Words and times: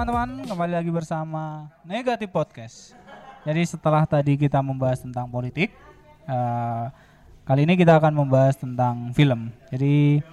teman-teman, 0.00 0.48
kembali 0.48 0.72
lagi 0.80 0.88
bersama 0.88 1.68
Negatif 1.84 2.32
Podcast. 2.32 2.96
Jadi 3.44 3.68
setelah 3.68 4.08
tadi 4.08 4.32
kita 4.32 4.64
membahas 4.64 5.04
tentang 5.04 5.28
politik, 5.28 5.76
eh, 6.24 6.84
kali 7.44 7.68
ini 7.68 7.76
kita 7.76 8.00
akan 8.00 8.16
membahas 8.16 8.56
tentang 8.56 9.12
film. 9.12 9.52
Jadi 9.68 10.24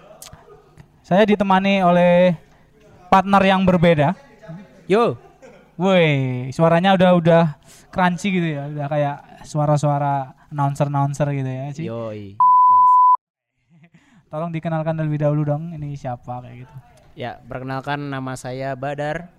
saya 1.04 1.28
ditemani 1.28 1.84
oleh 1.84 2.40
partner 3.12 3.44
yang 3.44 3.68
berbeda. 3.68 4.16
Yo, 4.88 5.20
Woi, 5.76 6.48
suaranya 6.56 6.96
udah 6.96 7.12
udah 7.20 7.44
crunchy 7.92 8.40
gitu 8.40 8.48
ya, 8.48 8.72
udah 8.72 8.88
kayak 8.88 9.18
suara-suara 9.44 10.48
announcer-announcer 10.48 11.28
gitu 11.36 11.52
ya 11.52 11.66
sih. 11.76 11.92
yoi. 11.92 12.40
Tolong 14.32 14.56
dikenalkan 14.56 14.96
terlebih 14.96 15.28
dahulu 15.28 15.44
dong, 15.44 15.76
ini 15.76 15.92
siapa 16.00 16.40
kayak 16.40 16.56
gitu. 16.64 16.76
Ya, 17.20 17.44
perkenalkan 17.44 18.14
nama 18.14 18.40
saya 18.40 18.72
Badar, 18.80 19.36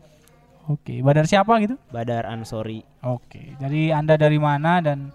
Oke, 0.68 1.00
Badar 1.00 1.24
siapa 1.24 1.56
gitu? 1.64 1.80
Badar 1.88 2.28
Ansori. 2.28 2.84
Oke, 3.00 3.56
jadi 3.56 3.96
Anda 3.96 4.20
dari 4.20 4.36
mana 4.36 4.84
dan 4.84 5.08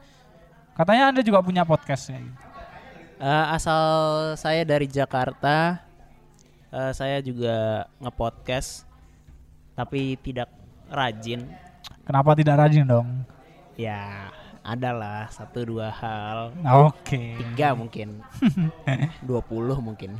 katanya 0.73 1.13
Anda 1.13 1.21
juga 1.21 1.45
punya 1.45 1.62
podcast 1.62 2.09
ya 2.09 2.17
gitu. 2.17 2.38
Eh, 3.21 3.45
asal 3.53 3.84
saya 4.34 4.66
dari 4.66 4.89
Jakarta. 4.89 5.77
Eh, 6.73 6.91
saya 6.98 7.21
juga 7.21 7.85
ngepodcast 8.02 8.89
tapi 9.77 10.17
tidak 10.26 10.49
rajin. 10.89 11.45
Kenapa 12.01 12.34
tidak 12.34 12.57
rajin 12.57 12.90
dong? 12.90 13.21
Ya, 13.77 14.34
adalah 14.65 15.29
satu 15.29 15.70
dua 15.70 15.93
hal. 15.93 16.49
Oke. 16.90 17.38
Tiga 17.38 17.77
mungkin. 17.77 18.26
20 19.29 19.77
mungkin. 19.85 20.18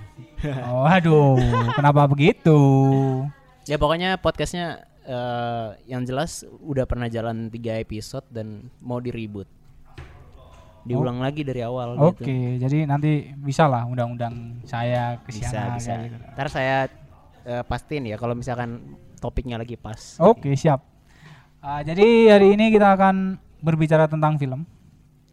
Oh, 0.70 0.86
aduh, 0.86 1.42
kenapa 1.73 2.06
begitu? 2.06 2.59
Ya 3.66 3.80
pokoknya 3.80 4.20
podcastnya 4.20 4.84
eh, 5.04 5.68
yang 5.86 6.04
jelas 6.04 6.44
udah 6.59 6.84
pernah 6.84 7.08
jalan 7.08 7.48
tiga 7.48 7.76
episode 7.76 8.26
dan 8.28 8.68
mau 8.80 8.98
diribut. 8.98 9.45
Diulang 10.84 11.23
lagi 11.23 11.48
dari 11.48 11.64
awal 11.64 11.95
Oke, 11.95 12.28
gitu. 12.28 12.60
jadi 12.60 12.84
nanti 12.84 13.32
bisa 13.40 13.72
lah 13.72 13.88
undang-undang 13.88 14.60
saya 14.68 15.16
ke 15.23 15.32
Bisa, 15.32 15.48
sana 15.48 15.80
bisa. 15.80 15.95
gitu. 15.95 16.16
Ntar 16.36 16.48
saya 16.52 16.78
eh, 17.48 17.64
pastiin 17.64 18.12
ya 18.12 18.20
kalau 18.20 18.36
misalkan 18.36 19.00
topiknya 19.23 19.56
lagi 19.56 19.80
pas. 19.80 20.20
Oke, 20.20 20.52
siap. 20.60 20.84
Ah, 21.64 21.80
jadi 21.80 22.36
hari 22.36 22.60
ini 22.60 22.67
kita 22.76 23.00
akan 23.00 23.40
berbicara 23.64 24.12
tentang 24.12 24.36
film. 24.36 24.67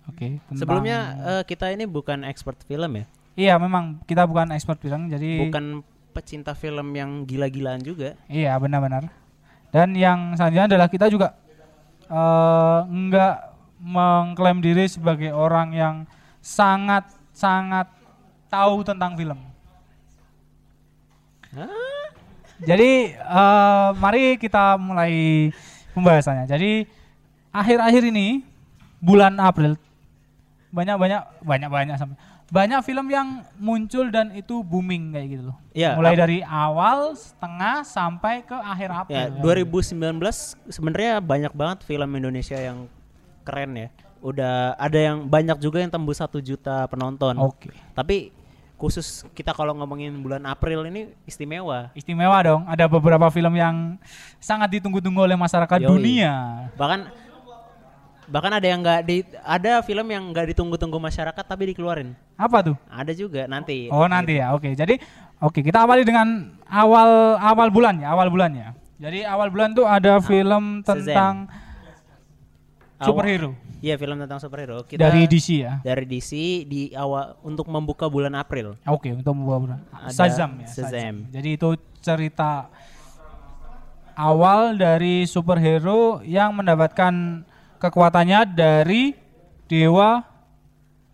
Oke, 0.06 0.38
tentang- 0.46 0.54
Sebelumnya 0.54 0.98
eh, 1.18 1.42
kita 1.42 1.74
ini 1.74 1.82
bukan 1.82 2.22
expert 2.22 2.62
film 2.62 3.02
ya. 3.02 3.04
Iya, 3.34 3.54
memang 3.58 3.98
kita 4.06 4.30
bukan 4.30 4.54
expert 4.54 4.78
film, 4.78 5.10
jadi 5.10 5.50
Bukan 5.50 5.82
pecinta 6.14 6.54
film 6.54 6.94
yang 6.94 7.26
gila-gilaan 7.26 7.82
juga. 7.82 8.14
Iya 8.26 8.54
benar-benar. 8.58 9.10
Dan 9.70 9.94
yang 9.94 10.34
selanjutnya 10.34 10.66
adalah 10.66 10.88
kita 10.90 11.06
juga 11.06 11.34
eh, 12.10 12.80
enggak 12.90 13.54
mengklaim 13.80 14.60
diri 14.60 14.84
sebagai 14.90 15.32
orang 15.32 15.72
yang 15.72 15.94
sangat 16.42 17.06
sangat 17.32 17.88
tahu 18.50 18.82
tentang 18.84 19.14
film. 19.14 19.38
Jadi 22.60 23.14
eh, 23.14 23.88
mari 23.96 24.36
kita 24.36 24.76
mulai 24.76 25.48
pembahasannya. 25.94 26.50
Jadi 26.50 26.84
akhir-akhir 27.50 28.02
ini 28.10 28.42
bulan 29.00 29.40
April 29.40 29.74
banyak 30.70 30.96
banyak 31.02 31.20
banyak 31.42 31.70
banyak 31.70 31.96
sampai 31.98 32.16
banyak 32.50 32.82
film 32.82 33.06
yang 33.06 33.46
muncul 33.56 34.10
dan 34.10 34.34
itu 34.34 34.60
booming 34.66 35.14
kayak 35.14 35.28
gitu 35.38 35.42
loh. 35.54 35.56
Iya, 35.70 35.94
Mulai 35.94 36.18
dari 36.18 36.38
awal, 36.42 37.14
setengah 37.14 37.86
sampai 37.86 38.42
ke 38.42 38.58
akhir 38.58 38.90
April. 38.90 39.14
Ya, 39.14 39.30
2019 39.38 40.58
sebenarnya 40.66 41.22
banyak 41.22 41.52
banget 41.54 41.78
film 41.86 42.10
Indonesia 42.18 42.58
yang 42.58 42.90
keren 43.46 43.78
ya. 43.78 43.88
Udah 44.20 44.74
ada 44.76 44.98
yang 44.98 45.30
banyak 45.30 45.62
juga 45.62 45.78
yang 45.78 45.88
tembus 45.94 46.18
satu 46.18 46.42
juta 46.42 46.90
penonton. 46.90 47.38
Oke. 47.38 47.70
Tapi 47.94 48.34
khusus 48.76 49.22
kita 49.30 49.54
kalau 49.54 49.70
ngomongin 49.78 50.10
bulan 50.18 50.42
April 50.50 50.82
ini 50.90 51.14
istimewa. 51.28 51.94
Istimewa 51.94 52.36
dong. 52.42 52.62
Ada 52.66 52.90
beberapa 52.90 53.30
film 53.30 53.54
yang 53.54 53.94
sangat 54.42 54.74
ditunggu-tunggu 54.74 55.22
oleh 55.22 55.38
masyarakat 55.38 55.86
Yoi. 55.86 55.88
dunia. 55.88 56.34
Bahkan 56.74 57.29
bahkan 58.30 58.54
ada 58.54 58.66
yang 58.66 58.80
nggak 58.80 59.00
di 59.04 59.16
ada 59.42 59.82
film 59.82 60.06
yang 60.08 60.30
nggak 60.30 60.54
ditunggu-tunggu 60.54 60.96
masyarakat 60.96 61.44
tapi 61.44 61.74
dikeluarin. 61.74 62.14
Apa 62.38 62.62
tuh? 62.62 62.76
Ada 62.86 63.12
juga 63.12 63.44
nanti. 63.50 63.90
Oh 63.90 64.06
nanti 64.06 64.38
ya. 64.38 64.54
Oke. 64.54 64.72
Jadi 64.72 64.96
oke 65.42 65.60
kita 65.60 65.82
awali 65.84 66.06
dengan 66.06 66.54
awal 66.70 67.36
awal 67.36 67.68
bulannya. 67.68 68.06
Awal 68.06 68.30
bulannya. 68.30 68.72
Jadi 69.02 69.26
awal 69.26 69.50
bulan 69.50 69.74
tuh 69.74 69.84
ada 69.84 70.22
film 70.22 70.86
Shazam. 70.86 71.04
tentang 71.04 71.34
Awal- 73.00 73.06
superhero 73.08 73.50
Iya 73.80 73.96
film 73.96 74.20
tentang 74.20 74.36
superhero. 74.36 74.84
Kita 74.84 75.08
dari 75.08 75.24
DC 75.24 75.64
ya. 75.64 75.80
dari 75.80 76.04
DC 76.04 76.30
di 76.68 76.92
awal 76.92 77.40
untuk 77.40 77.64
membuka 77.64 78.12
bulan 78.12 78.36
April. 78.36 78.76
Oke 78.84 79.08
untuk 79.16 79.32
membawa 79.32 79.58
bulan. 79.58 79.78
Ada 79.88 80.12
Shazam 80.12 80.60
ya. 80.60 80.68
Shazam. 80.68 81.32
Jadi 81.32 81.48
itu 81.56 81.68
cerita 82.04 82.68
awal 84.12 84.76
dari 84.76 85.24
superhero 85.24 86.20
yang 86.20 86.52
mendapatkan 86.52 87.40
kekuatannya 87.80 88.40
dari 88.46 89.16
dewa 89.66 90.28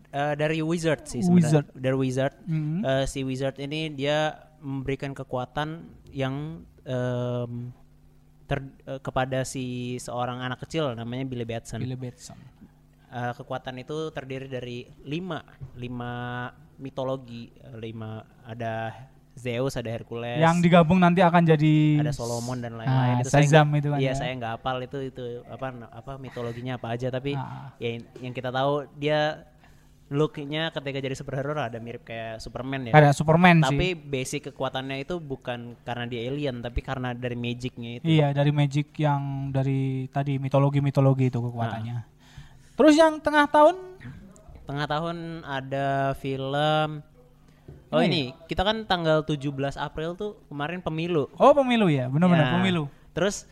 Eh, 0.07 0.33
dari 0.33 0.65
Wizard 0.65 1.05
sih 1.05 1.21
Wizard. 1.21 1.69
sebenarnya. 1.69 1.77
Dari 1.77 1.97
Wizard. 1.97 2.35
Mhm. 2.43 2.79
Eh, 2.81 3.05
si 3.05 3.21
Wizard 3.21 3.61
ini 3.61 3.93
dia 3.93 4.33
memberikan 4.59 5.13
kekuatan 5.13 5.85
yang 6.09 6.65
em, 6.83 7.69
ter- 8.47 8.73
eh, 8.87 8.97
kepada 8.97 9.45
si 9.45 9.97
seorang 9.97 10.41
anak 10.41 10.65
kecil 10.65 10.95
namanya 10.95 11.27
Billy 11.27 11.45
Batson. 11.45 11.85
Billy 11.85 11.99
Batson. 12.01 12.39
Eh, 13.07 13.33
kekuatan 13.35 13.77
itu 13.77 14.09
terdiri 14.09 14.49
dari 14.49 14.79
lima 15.05 15.45
lima 15.75 16.49
mitologi 16.77 17.53
lima 17.77 18.19
ada 18.41 18.95
Zeus 19.37 19.77
ada 19.77 19.87
Hercules 19.87 20.41
Yang 20.41 20.57
digabung 20.65 20.97
nanti 20.97 21.21
akan 21.21 21.45
jadi 21.45 22.01
ada 22.01 22.11
Solomon 22.11 22.57
dan 22.57 22.73
lain-lain 22.75 23.21
itu 23.21 23.29
saya 23.29 23.45
Shazam 23.45 23.69
itu 23.75 23.89
kan 23.89 23.99
iya 23.99 24.11
ya. 24.11 24.15
saya 24.17 24.33
nggak 24.33 24.53
hafal 24.57 24.77
itu 24.81 24.99
itu 25.05 25.25
apa 25.45 25.67
apa 25.93 26.13
mitologinya 26.17 26.75
apa 26.75 26.97
aja 26.97 27.09
tapi 27.09 27.33
Ah. 27.33 27.71
ya 27.77 27.95
yang- 27.95 28.09
yang 28.21 28.33
kita 28.33 28.49
tahu 28.49 28.89
dia 28.97 29.45
looknya 30.07 30.71
ketika 30.71 31.03
jadi 31.03 31.13
superhero 31.13 31.53
ada 31.53 31.77
mirip 31.77 32.01
kayak 32.01 32.39
Superman 32.39 32.87
ya 32.87 32.93
ada 32.95 33.11
Superman 33.11 33.59
tapi 33.59 33.91
sih. 33.91 33.99
basic 33.99 34.41
kekuatannya 34.49 35.03
itu 35.03 35.19
bukan 35.19 35.75
karena 35.83 36.07
dia 36.07 36.23
alien 36.25 36.63
tapi 36.63 36.79
karena 36.81 37.11
dari 37.11 37.35
magicnya 37.35 37.99
itu 37.99 38.05
Iya, 38.07 38.31
dari 38.31 38.51
magic 38.51 38.95
yang 38.97 39.51
dari 39.51 40.07
tadi 40.09 40.39
mitologi-mitologi 40.39 41.27
itu 41.27 41.39
kekuatannya. 41.41 41.97
Ah. 41.97 42.07
Terus 42.73 42.95
yang 42.95 43.19
tengah 43.19 43.45
tahun 43.47 43.77
tengah 44.63 44.87
tahun 44.87 45.17
ada 45.43 45.89
film 46.15 47.03
oh 47.97 48.01
Ini 48.01 48.07
ini 48.07 48.25
kita 48.45 48.61
kan 48.61 48.85
tanggal 48.85 49.21
17 49.21 49.41
April 49.77 50.13
tuh 50.13 50.37
kemarin 50.47 50.79
pemilu 50.79 51.27
oh 51.33 51.53
pemilu 51.53 51.89
ya, 51.89 52.07
benar-benar 52.07 52.47
Ya. 52.47 52.55
pemilu. 52.55 52.85
terus 53.11 53.49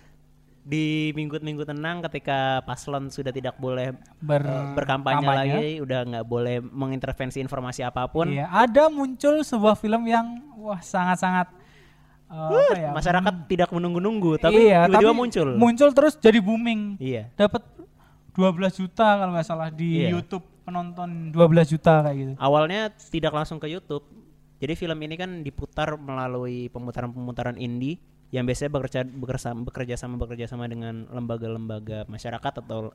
di 0.63 0.85
minggu-minggu 1.13 1.61
tenang 1.63 2.01
ketika 2.03 2.37
paslon 2.63 3.09
sudah 3.09 3.29
tidak 3.29 3.53
boleh 3.55 3.93
Ber 4.19 4.41
eh, 4.41 4.73
berkampanye 4.73 5.21
kampanye. 5.21 5.41
lagi 5.53 5.69
udah 5.79 6.01
nggak 6.07 6.25
boleh 6.25 6.57
mengintervensi 6.59 7.37
informasi 7.39 7.81
apa 7.83 8.05
pun 8.07 8.29
Iya, 8.31 8.49
ada 8.49 8.89
muncul 8.89 9.41
sebuah 9.41 9.75
film 9.75 10.05
yang 10.05 10.25
wah 10.57 10.79
sangat-sangat 10.79 11.53
eh, 12.27 12.49
apa 12.65 12.77
ya? 12.79 12.91
masyarakat 12.91 13.35
tidak 13.45 13.69
menunggu-nunggu 13.71 14.37
tapi 14.39 14.57
iya, 14.65 14.85
tiba-tiba 14.87 15.13
muncul 15.13 15.49
Muncul 15.53 15.89
terus 15.91 16.17
jadi 16.17 16.39
booming. 16.39 16.97
iya 16.97 17.29
Dapat 17.35 17.61
12 18.33 18.49
juta 18.79 19.07
kalau 19.15 19.31
nggak 19.31 19.45
salah 19.47 19.69
di 19.69 20.01
Iya. 20.01 20.17
YouTube 20.17 20.49
penonton 20.61 21.29
12 21.29 21.45
juta 21.69 22.01
kayak 22.01 22.17
gitu. 22.17 22.33
awalnya 22.37 22.81
tidak 23.13 23.33
langsung 23.33 23.61
ke 23.61 23.69
YouTube 23.69 24.01
jadi 24.65 24.75
film 24.81 24.99
ini 25.05 25.15
kan 25.21 25.31
diputar 25.45 26.01
melalui 26.01 26.73
pemutaran-pemutaran 26.73 27.61
indie 27.61 28.01
yang 28.33 28.49
biasanya 28.49 28.73
bekerja 28.73 29.01
bekerja 29.05 29.53
bekerja 29.53 29.95
sama 30.01 30.17
bekerja 30.17 30.49
sama 30.49 30.65
dengan 30.67 31.05
lembaga-lembaga 31.13 32.09
masyarakat 32.09 32.65
atau 32.65 32.91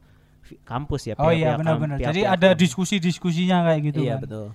kampus 0.65 1.13
ya 1.13 1.15
Oh 1.21 1.29
iya 1.29 1.53
benar-benar. 1.55 2.01
Jadi 2.01 2.25
pihak-pihak 2.25 2.35
ada 2.41 2.49
diskusi-diskusinya 2.57 3.69
kayak 3.69 3.81
gitu 3.93 4.01
iya 4.01 4.17
kan. 4.17 4.23
betul 4.25 4.47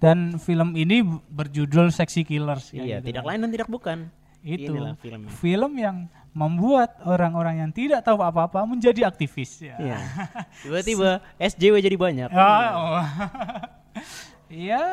Dan 0.00 0.18
film 0.40 0.74
ini 0.74 1.04
berjudul 1.30 1.92
Sexy 1.92 2.24
Killers. 2.24 2.72
iya 2.72 2.98
gitu 2.98 3.12
tidak 3.12 3.22
kan. 3.22 3.28
lain 3.30 3.40
dan 3.44 3.50
tidak 3.52 3.68
bukan 3.68 3.98
itu 4.44 4.76
Inilah 4.76 4.94
filmnya. 5.00 5.30
film 5.40 5.72
yang 5.80 5.96
membuat 6.36 7.00
orang-orang 7.08 7.64
yang 7.64 7.70
tidak 7.72 8.04
tahu 8.04 8.20
apa-apa 8.20 8.66
menjadi 8.68 9.08
aktivis 9.08 9.64
ya. 9.64 9.78
Iya. 9.80 9.98
Tiba-tiba 10.66 11.22
SJW 11.40 11.80
jadi 11.80 11.96
banyak. 11.96 12.28
Ah, 12.28 12.70
oh. 12.76 13.04
Iya, 14.54 14.84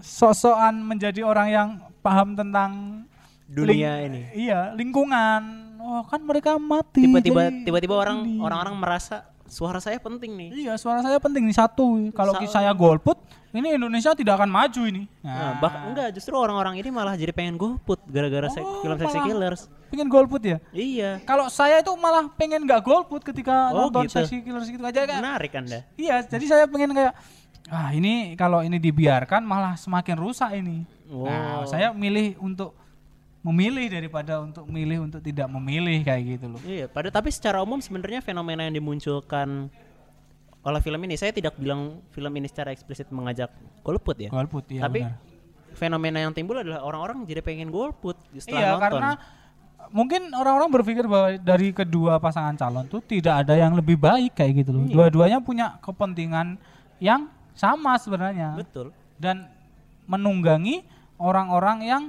sosokan 0.00 0.80
menjadi 0.80 1.20
orang 1.20 1.48
yang 1.48 1.68
paham 2.00 2.32
tentang 2.32 3.04
Dunia 3.44 4.00
ling- 4.00 4.08
ini. 4.08 4.20
Iya, 4.48 4.72
lingkungan. 4.72 5.42
Oh, 5.78 6.02
kan 6.02 6.18
mereka 6.18 6.56
mati. 6.56 7.04
Tiba-tiba 7.04 7.46
jadi 7.46 7.62
tiba-tiba 7.62 7.94
orang 7.94 8.24
ini. 8.24 8.40
orang-orang 8.40 8.74
merasa 8.74 9.22
suara 9.46 9.78
saya 9.78 10.00
penting 10.00 10.32
nih. 10.32 10.48
Iya, 10.66 10.72
suara 10.74 10.98
saya 10.98 11.20
penting 11.20 11.44
nih 11.44 11.54
satu. 11.54 12.10
Kalau 12.10 12.34
Sa- 12.34 12.58
saya 12.58 12.72
golput, 12.72 13.14
ini 13.52 13.70
Indonesia 13.70 14.10
tidak 14.10 14.34
akan 14.34 14.50
maju 14.50 14.82
ini. 14.82 15.06
Nah, 15.20 15.60
bah 15.60 15.86
enggak 15.86 16.10
justru 16.10 16.34
orang-orang 16.34 16.74
ini 16.76 16.88
malah 16.90 17.14
jadi 17.14 17.30
pengen 17.30 17.54
golput 17.54 18.02
gara-gara 18.02 18.48
se- 18.48 18.58
Oh, 18.58 18.80
film 18.80 18.96
Sexy. 18.96 19.20
Killers. 19.20 19.62
pengen 19.86 20.10
golput 20.10 20.42
ya? 20.42 20.58
Iya. 20.74 21.22
Kalau 21.22 21.46
saya 21.46 21.78
itu 21.78 21.94
malah 21.94 22.26
pengen 22.34 22.66
nggak 22.66 22.82
golput 22.82 23.22
ketika 23.22 23.70
Oh, 23.70 23.86
nonton 23.86 24.10
gitu. 24.10 24.18
Sexy 24.18 24.42
Killers 24.42 24.66
gitu 24.66 24.82
aja 24.82 25.06
kan. 25.06 25.22
Menarik 25.22 25.54
Anda. 25.54 25.86
Iya, 25.94 26.26
jadi 26.26 26.44
saya 26.44 26.64
pengen 26.66 26.90
kayak 26.90 27.14
ah 27.66 27.90
ini 27.90 28.34
kalau 28.34 28.62
ini 28.62 28.78
dibiarkan 28.78 29.42
malah 29.42 29.74
semakin 29.74 30.16
rusak 30.16 30.54
ini. 30.54 30.86
Nah, 31.06 31.62
Wow. 31.62 31.70
saya 31.70 31.90
milih 31.90 32.38
untuk 32.38 32.74
memilih 33.42 33.86
daripada 33.88 34.42
untuk 34.42 34.66
milih 34.66 35.06
untuk 35.06 35.22
tidak 35.22 35.46
memilih 35.46 36.02
kayak 36.02 36.22
gitu 36.28 36.46
loh. 36.50 36.60
Iya, 36.62 36.86
pada 36.86 37.08
tapi 37.08 37.30
secara 37.30 37.62
umum 37.62 37.78
sebenarnya 37.78 38.18
fenomena 38.18 38.66
yang 38.66 38.74
dimunculkan 38.74 39.70
oleh 40.60 40.80
film 40.82 40.98
ini 41.00 41.14
saya 41.14 41.30
tidak 41.30 41.54
bilang 41.54 42.02
film 42.10 42.32
ini 42.34 42.46
secara 42.46 42.74
eksplisit 42.74 43.06
mengajak 43.08 43.50
golput 43.82 44.18
ya. 44.18 44.30
Golput 44.30 44.66
ya 44.66 44.82
tapi 44.82 45.06
benar. 45.06 45.14
fenomena 45.74 46.18
yang 46.18 46.34
timbul 46.34 46.58
adalah 46.58 46.82
orang-orang 46.82 47.22
jadi 47.22 47.38
pengen 47.38 47.70
golput 47.70 48.18
setelah 48.34 48.58
Iya, 48.58 48.68
nonton. 48.74 48.82
karena 48.82 49.10
mungkin 49.94 50.22
orang-orang 50.34 50.70
berpikir 50.72 51.04
bahwa 51.06 51.38
dari 51.38 51.70
kedua 51.70 52.18
pasangan 52.18 52.58
calon 52.58 52.86
tuh 52.86 52.98
tidak 52.98 53.46
ada 53.46 53.54
yang 53.54 53.78
lebih 53.78 53.94
baik 53.94 54.34
kayak 54.34 54.66
gitu 54.66 54.74
loh. 54.74 54.82
Iya. 54.82 54.90
Dua-duanya 54.90 55.38
punya 55.38 55.78
kepentingan 55.78 56.58
yang 56.98 57.30
sama 57.56 57.96
sebenarnya 57.96 58.52
betul. 58.52 58.92
dan 59.16 59.48
menunggangi 60.04 60.84
orang-orang 61.16 61.78
yang 61.82 62.02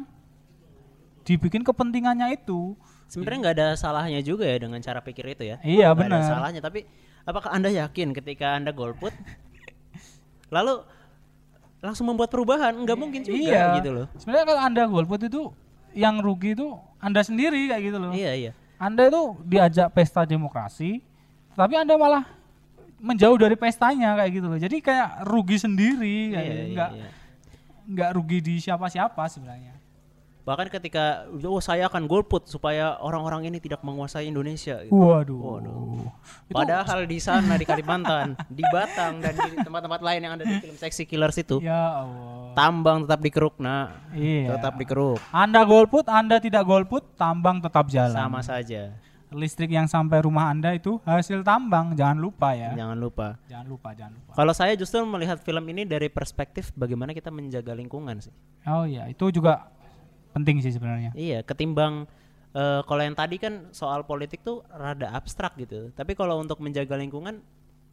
dibikin 1.23 1.63
kepentingannya 1.63 2.35
itu. 2.35 2.75
Sebenarnya 3.07 3.39
nggak 3.39 3.55
ada 3.55 3.67
salahnya 3.79 4.19
juga 4.19 4.43
ya 4.43 4.59
dengan 4.59 4.83
cara 4.83 4.99
pikir 4.99 5.31
itu 5.31 5.43
ya. 5.47 5.57
Iya, 5.63 5.95
benar. 5.95 6.19
Ada 6.19 6.35
salahnya, 6.35 6.59
tapi 6.59 6.83
apakah 7.23 7.55
anda 7.55 7.71
yakin 7.71 8.11
ketika 8.11 8.59
anda 8.59 8.75
golput, 8.75 9.15
lalu 10.55 10.83
langsung 11.79 12.11
membuat 12.11 12.27
perubahan? 12.27 12.75
Nggak 12.75 12.97
mungkin 12.99 13.21
juga 13.23 13.39
iya. 13.39 13.79
gitu 13.79 13.95
loh. 13.95 14.05
Sebenarnya 14.19 14.45
kalau 14.47 14.61
Anda 14.61 14.83
golput 14.89 15.21
itu 15.23 15.41
yang 15.95 16.19
rugi 16.19 16.57
itu 16.57 16.75
Anda 16.99 17.21
sendiri 17.23 17.71
kayak 17.71 17.81
gitu 17.81 17.97
loh. 17.97 18.11
Iya 18.11 18.31
iya. 18.35 18.51
Anda 18.77 19.09
itu 19.09 19.39
diajak 19.47 19.89
pesta 19.95 20.21
demokrasi, 20.27 21.01
tapi 21.57 21.73
Anda 21.73 21.97
malah 21.97 22.36
menjauh 22.99 23.37
dari 23.37 23.53
pestanya 23.53 24.15
kayak 24.15 24.31
gitu 24.33 24.47
loh. 24.47 24.57
Jadi 24.57 24.77
kayak 24.79 25.23
rugi 25.23 25.57
sendiri 25.57 26.15
kayak 26.31 26.41
Iya, 26.41 26.41
gitu. 26.43 26.57
iya, 26.57 26.73
Nggak 26.73 26.89
iya. 26.93 27.09
nggak 27.87 28.09
rugi 28.11 28.37
di 28.39 28.55
siapa-siapa 28.57 29.23
sebenarnya. 29.27 29.73
Bahkan 30.41 30.71
ketika 30.71 31.03
oh 31.43 31.59
saya 31.59 31.85
akan 31.85 32.07
golput 32.07 32.47
supaya 32.47 32.95
orang-orang 32.97 33.51
ini 33.51 33.59
tidak 33.59 33.83
menguasai 33.83 34.31
Indonesia. 34.31 34.79
gitu. 34.79 34.95
Waduh. 34.95 35.59
Itu- 36.47 36.55
Padahal 36.55 37.03
di 37.03 37.19
sana 37.19 37.53
di 37.53 37.67
Kalimantan, 37.67 38.31
di 38.47 38.63
Batang 38.63 39.19
dan 39.19 39.35
di 39.35 39.59
tempat-tempat 39.59 39.99
lain 39.99 40.23
yang 40.23 40.33
ada 40.39 40.43
di 40.43 40.55
film 40.57 40.73
Sexy 40.73 41.03
Killers 41.03 41.35
itu, 41.35 41.59
Ya 41.59 41.75
Allah. 41.99 42.55
tambang 42.55 43.03
tetap 43.03 43.19
dikeruk, 43.19 43.59
nah, 43.59 43.91
Iya. 44.11 44.55
tetap 44.55 44.79
dikeruk, 44.79 45.19
Anda 45.29 45.67
golput, 45.67 46.07
Anda 46.07 46.39
tidak 46.39 46.63
golput, 46.63 47.03
tambang 47.13 47.59
tetap 47.59 47.91
jalan. 47.91 48.15
sama 48.15 48.39
saja. 48.39 48.95
Listrik 49.27 49.75
yang 49.75 49.91
sampai 49.91 50.23
rumah 50.23 50.47
Anda 50.47 50.71
itu 50.71 51.03
hasil 51.03 51.43
tambang, 51.43 51.91
jangan 51.99 52.15
lupa 52.15 52.55
ya. 52.55 52.71
Jangan 52.71 52.95
lupa. 52.95 53.35
Jangan 53.51 53.67
lupa, 53.67 53.89
jangan 53.91 54.13
lupa. 54.15 54.31
Kalau 54.39 54.53
saya 54.55 54.73
justru 54.79 55.03
melihat 55.03 55.35
film 55.43 55.67
ini 55.67 55.83
dari 55.83 56.07
perspektif 56.07 56.71
bagaimana 56.71 57.11
kita 57.11 57.27
menjaga 57.27 57.75
lingkungan 57.75 58.23
sih. 58.23 58.31
Oh 58.63 58.87
iya, 58.87 59.03
itu 59.11 59.27
juga 59.35 59.67
penting 60.31 60.63
sih 60.63 60.71
sebenarnya. 60.71 61.11
Iya, 61.11 61.43
ketimbang 61.43 62.07
eh, 62.55 62.81
kalau 62.87 63.01
yang 63.03 63.19
tadi 63.19 63.35
kan 63.35 63.67
soal 63.75 64.07
politik 64.07 64.47
tuh 64.47 64.63
rada 64.71 65.11
abstrak 65.11 65.59
gitu. 65.59 65.91
Tapi 65.91 66.15
kalau 66.15 66.39
untuk 66.39 66.63
menjaga 66.63 66.95
lingkungan 66.95 67.43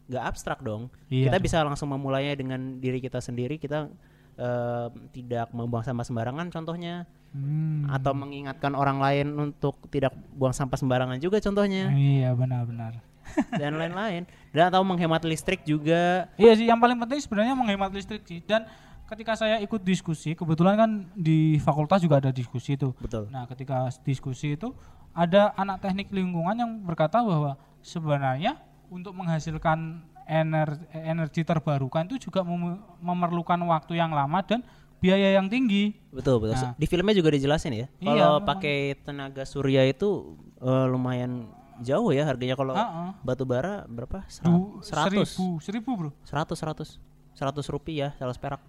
nggak 0.07 0.25
abstrak 0.25 0.61
dong. 0.63 0.93
Iya 1.11 1.33
kita 1.33 1.39
dong. 1.41 1.45
bisa 1.51 1.57
langsung 1.65 1.89
memulainya 1.91 2.39
dengan 2.39 2.79
diri 2.79 3.03
kita 3.03 3.19
sendiri. 3.19 3.59
Kita 3.59 3.91
eh, 4.35 4.87
tidak 5.15 5.51
membuang 5.55 5.85
sampah 5.87 6.07
sembarangan 6.07 6.51
contohnya 6.51 7.07
Hmm. 7.35 7.91
atau 7.91 8.15
mengingatkan 8.15 8.79
orang 8.79 9.03
lain 9.03 9.35
untuk 9.35 9.75
tidak 9.91 10.15
buang 10.39 10.55
sampah 10.55 10.79
sembarangan 10.79 11.19
juga 11.19 11.43
contohnya 11.43 11.91
Iya 11.91 12.31
benar-benar. 12.31 13.03
dan 13.61 13.75
lain-lain. 13.75 14.23
Dan 14.55 14.71
atau 14.71 14.87
menghemat 14.87 15.25
listrik 15.27 15.67
juga. 15.67 16.31
Iya 16.39 16.53
sih, 16.55 16.67
yang 16.69 16.79
paling 16.79 16.95
penting 17.01 17.19
sebenarnya 17.19 17.59
menghemat 17.59 17.91
listrik 17.91 18.23
sih. 18.23 18.39
Dan 18.45 18.69
ketika 19.11 19.35
saya 19.35 19.59
ikut 19.61 19.83
diskusi, 19.83 20.37
kebetulan 20.39 20.75
kan 20.79 20.91
di 21.17 21.59
fakultas 21.59 22.05
juga 22.05 22.21
ada 22.23 22.31
diskusi 22.31 22.79
itu. 22.79 22.95
Betul. 23.01 23.29
Nah, 23.33 23.49
ketika 23.51 23.91
diskusi 24.05 24.55
itu 24.55 24.71
ada 25.11 25.55
anak 25.59 25.83
teknik 25.83 26.11
lingkungan 26.11 26.55
yang 26.55 26.71
berkata 26.83 27.23
bahwa 27.23 27.59
sebenarnya 27.85 28.59
untuk 28.91 29.17
menghasilkan 29.17 30.05
energi, 30.25 30.85
energi 30.93 31.43
terbarukan 31.43 32.07
itu 32.07 32.29
juga 32.29 32.41
mem- 32.43 32.81
memerlukan 32.99 33.61
waktu 33.65 33.97
yang 33.97 34.11
lama 34.11 34.41
dan 34.41 34.65
biaya 34.99 35.37
yang 35.37 35.47
tinggi. 35.47 35.93
Betul, 36.09 36.41
betul. 36.41 36.57
Nah. 36.57 36.73
Di 36.75 36.87
filmnya 36.87 37.13
juga 37.13 37.29
dijelasin 37.29 37.73
ya. 37.73 37.87
Iya, 37.99 38.09
Kalau 38.09 38.33
pakai 38.41 38.77
tenaga 39.01 39.45
surya 39.45 39.85
itu 39.85 40.33
eh, 40.59 40.87
lumayan 40.89 41.49
jauh 41.83 42.09
ya 42.09 42.25
harganya 42.25 42.55
kalau 42.55 42.73
Heeh. 42.73 43.11
batu 43.21 43.45
bara 43.45 43.85
berapa? 43.85 44.25
Seratus. 44.29 45.35
Seribu, 45.35 45.47
seribu 45.61 45.91
bro. 45.93 46.11
Seratus, 46.23 46.57
seratus. 46.57 46.89
Seratus 47.35 47.67
rupiah, 47.67 48.15
salah 48.15 48.33
perak. 48.33 48.63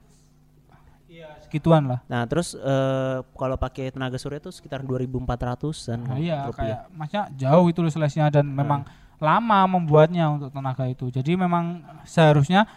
Segituan 1.39 1.87
lah. 1.87 1.99
Nah, 2.11 2.27
terus 2.27 2.57
eh, 2.57 3.17
kalau 3.37 3.55
pakai 3.55 3.87
tenaga 3.87 4.19
surya 4.19 4.41
itu 4.41 4.51
sekitar 4.51 4.83
2.400 4.83 5.87
dan 5.87 5.99
Nah, 6.03 6.17
iya, 6.19 6.43
rupiah. 6.43 6.51
kayak 6.51 6.79
maksudnya 6.91 7.23
jauh 7.37 7.65
itu 7.69 7.79
seleksinya 7.87 8.27
dan 8.27 8.45
memang 8.49 8.83
lama 9.19 9.59
membuatnya 9.65 10.27
untuk 10.31 10.51
tenaga 10.51 10.85
itu. 10.89 11.07
Jadi 11.11 11.35
memang 11.39 11.83
seharusnya 12.03 12.67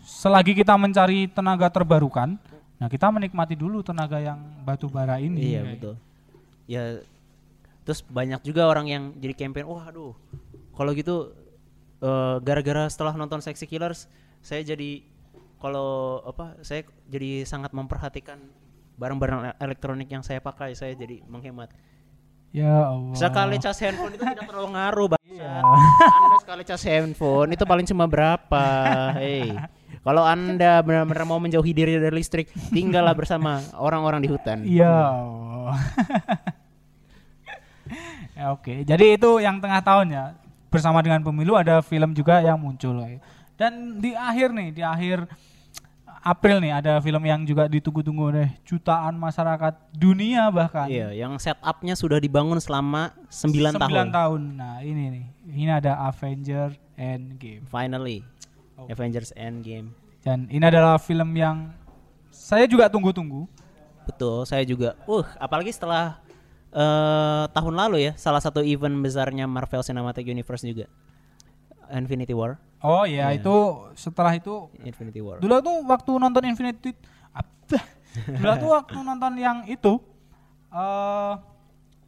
selagi 0.00 0.56
kita 0.56 0.78
mencari 0.78 1.28
tenaga 1.28 1.68
terbarukan, 1.68 2.38
nah 2.78 2.88
kita 2.88 3.10
menikmati 3.10 3.58
dulu 3.58 3.82
tenaga 3.82 4.22
yang 4.22 4.38
batu 4.62 4.86
bara 4.86 5.18
ini. 5.18 5.56
Iya, 5.56 5.62
betul. 5.66 5.94
Ya 6.66 6.84
terus 7.86 8.02
banyak 8.02 8.42
juga 8.42 8.66
orang 8.66 8.86
yang 8.90 9.04
jadi 9.18 9.34
campaign, 9.46 9.66
wah 9.66 9.86
aduh. 9.86 10.14
Kalau 10.74 10.90
gitu 10.92 11.32
eh, 12.02 12.36
gara-gara 12.42 12.88
setelah 12.90 13.14
nonton 13.14 13.40
Sexy 13.40 13.64
Killers 13.68 14.10
saya 14.44 14.62
jadi 14.62 15.02
kalau 15.58 16.22
apa 16.22 16.60
saya 16.62 16.84
jadi 17.08 17.42
sangat 17.48 17.72
memperhatikan 17.72 18.38
barang-barang 18.96 19.56
elektronik 19.60 20.08
yang 20.08 20.24
saya 20.24 20.40
pakai, 20.40 20.72
saya 20.72 20.96
jadi 20.96 21.20
menghemat. 21.28 21.72
Ya 22.56 22.88
Allah. 22.88 23.12
Sekali 23.12 23.56
cas 23.60 23.76
handphone 23.84 24.16
itu 24.16 24.24
tidak 24.24 24.48
terlalu 24.48 24.68
ngaruh, 24.72 25.06
Bang. 25.12 25.20
Iya. 25.28 25.60
Anda 26.08 26.36
sekali 26.40 26.62
cas 26.64 26.82
handphone 26.88 27.52
itu 27.52 27.64
paling 27.68 27.84
cuma 27.84 28.08
berapa? 28.08 28.64
Hei. 29.20 29.52
Kalau 30.00 30.24
Anda 30.24 30.80
benar-benar 30.80 31.28
mau 31.28 31.36
menjauhi 31.36 31.76
diri 31.76 32.00
dari 32.00 32.16
listrik, 32.16 32.48
tinggallah 32.72 33.12
bersama 33.12 33.60
orang-orang 33.76 34.24
di 34.24 34.28
hutan. 34.32 34.64
Iya. 34.64 34.88
Allah. 34.88 35.76
ya, 38.40 38.44
Oke, 38.56 38.88
jadi 38.88 39.20
itu 39.20 39.36
yang 39.44 39.60
tengah 39.60 39.84
tahun 39.84 40.16
ya. 40.16 40.24
Bersama 40.72 41.04
dengan 41.04 41.20
pemilu 41.20 41.60
ada 41.60 41.84
film 41.84 42.16
juga 42.16 42.40
yang 42.40 42.56
muncul. 42.56 43.04
Dan 43.60 44.00
di 44.00 44.16
akhir 44.16 44.56
nih, 44.56 44.68
di 44.72 44.80
akhir 44.80 45.28
April 46.22 46.62
nih 46.62 46.72
ada 46.72 47.00
film 47.00 47.22
yang 47.24 47.42
juga 47.44 47.66
ditunggu-tunggu 47.66 48.22
oleh 48.32 48.48
jutaan 48.64 49.16
masyarakat 49.16 49.74
dunia 49.92 50.48
bahkan. 50.52 50.88
Iya, 50.88 51.12
yang 51.12 51.36
setupnya 51.40 51.96
sudah 51.98 52.20
dibangun 52.20 52.60
selama 52.62 53.12
9 53.28 53.76
tahun. 53.76 53.80
Sembilan 53.80 54.08
tahun. 54.14 54.40
Nah, 54.56 54.76
ini 54.80 55.02
nih. 55.12 55.24
Ini 55.46 55.72
ada 55.82 56.00
Avenger 56.08 56.74
Endgame. 56.96 57.64
Finally, 57.68 58.24
Oh. 58.76 58.84
Avengers 58.92 59.32
Endgame. 59.32 59.96
Dan 60.20 60.44
ini 60.52 60.60
adalah 60.60 61.00
film 61.00 61.32
yang 61.32 61.72
saya 62.28 62.68
juga 62.68 62.92
tunggu-tunggu. 62.92 63.48
Betul, 64.04 64.44
saya 64.44 64.62
juga. 64.68 64.94
Uh, 65.08 65.24
apalagi 65.40 65.72
setelah 65.72 66.20
eh 66.76 67.44
tahun 67.56 67.72
lalu 67.72 68.10
ya, 68.10 68.12
salah 68.20 68.42
satu 68.42 68.60
event 68.60 68.92
besarnya 69.00 69.48
Marvel 69.48 69.80
Cinematic 69.80 70.28
Universe 70.28 70.60
juga. 70.60 70.86
Infinity 71.92 72.32
War. 72.32 72.58
Oh 72.80 73.02
ya, 73.02 73.32
Iya. 73.32 73.40
itu 73.40 73.54
setelah 73.96 74.36
itu 74.36 74.68
Infinity 74.82 75.18
War. 75.20 75.40
Dulu 75.40 75.58
tuh 75.60 75.76
waktu 75.86 76.10
nonton 76.16 76.42
Infinity 76.44 76.92
apa? 77.32 77.78
Dulu 78.26 78.52
tuh 78.58 78.70
waktu 78.78 78.96
nonton 79.00 79.32
yang 79.36 79.64
itu 79.66 79.98
eh 80.70 81.32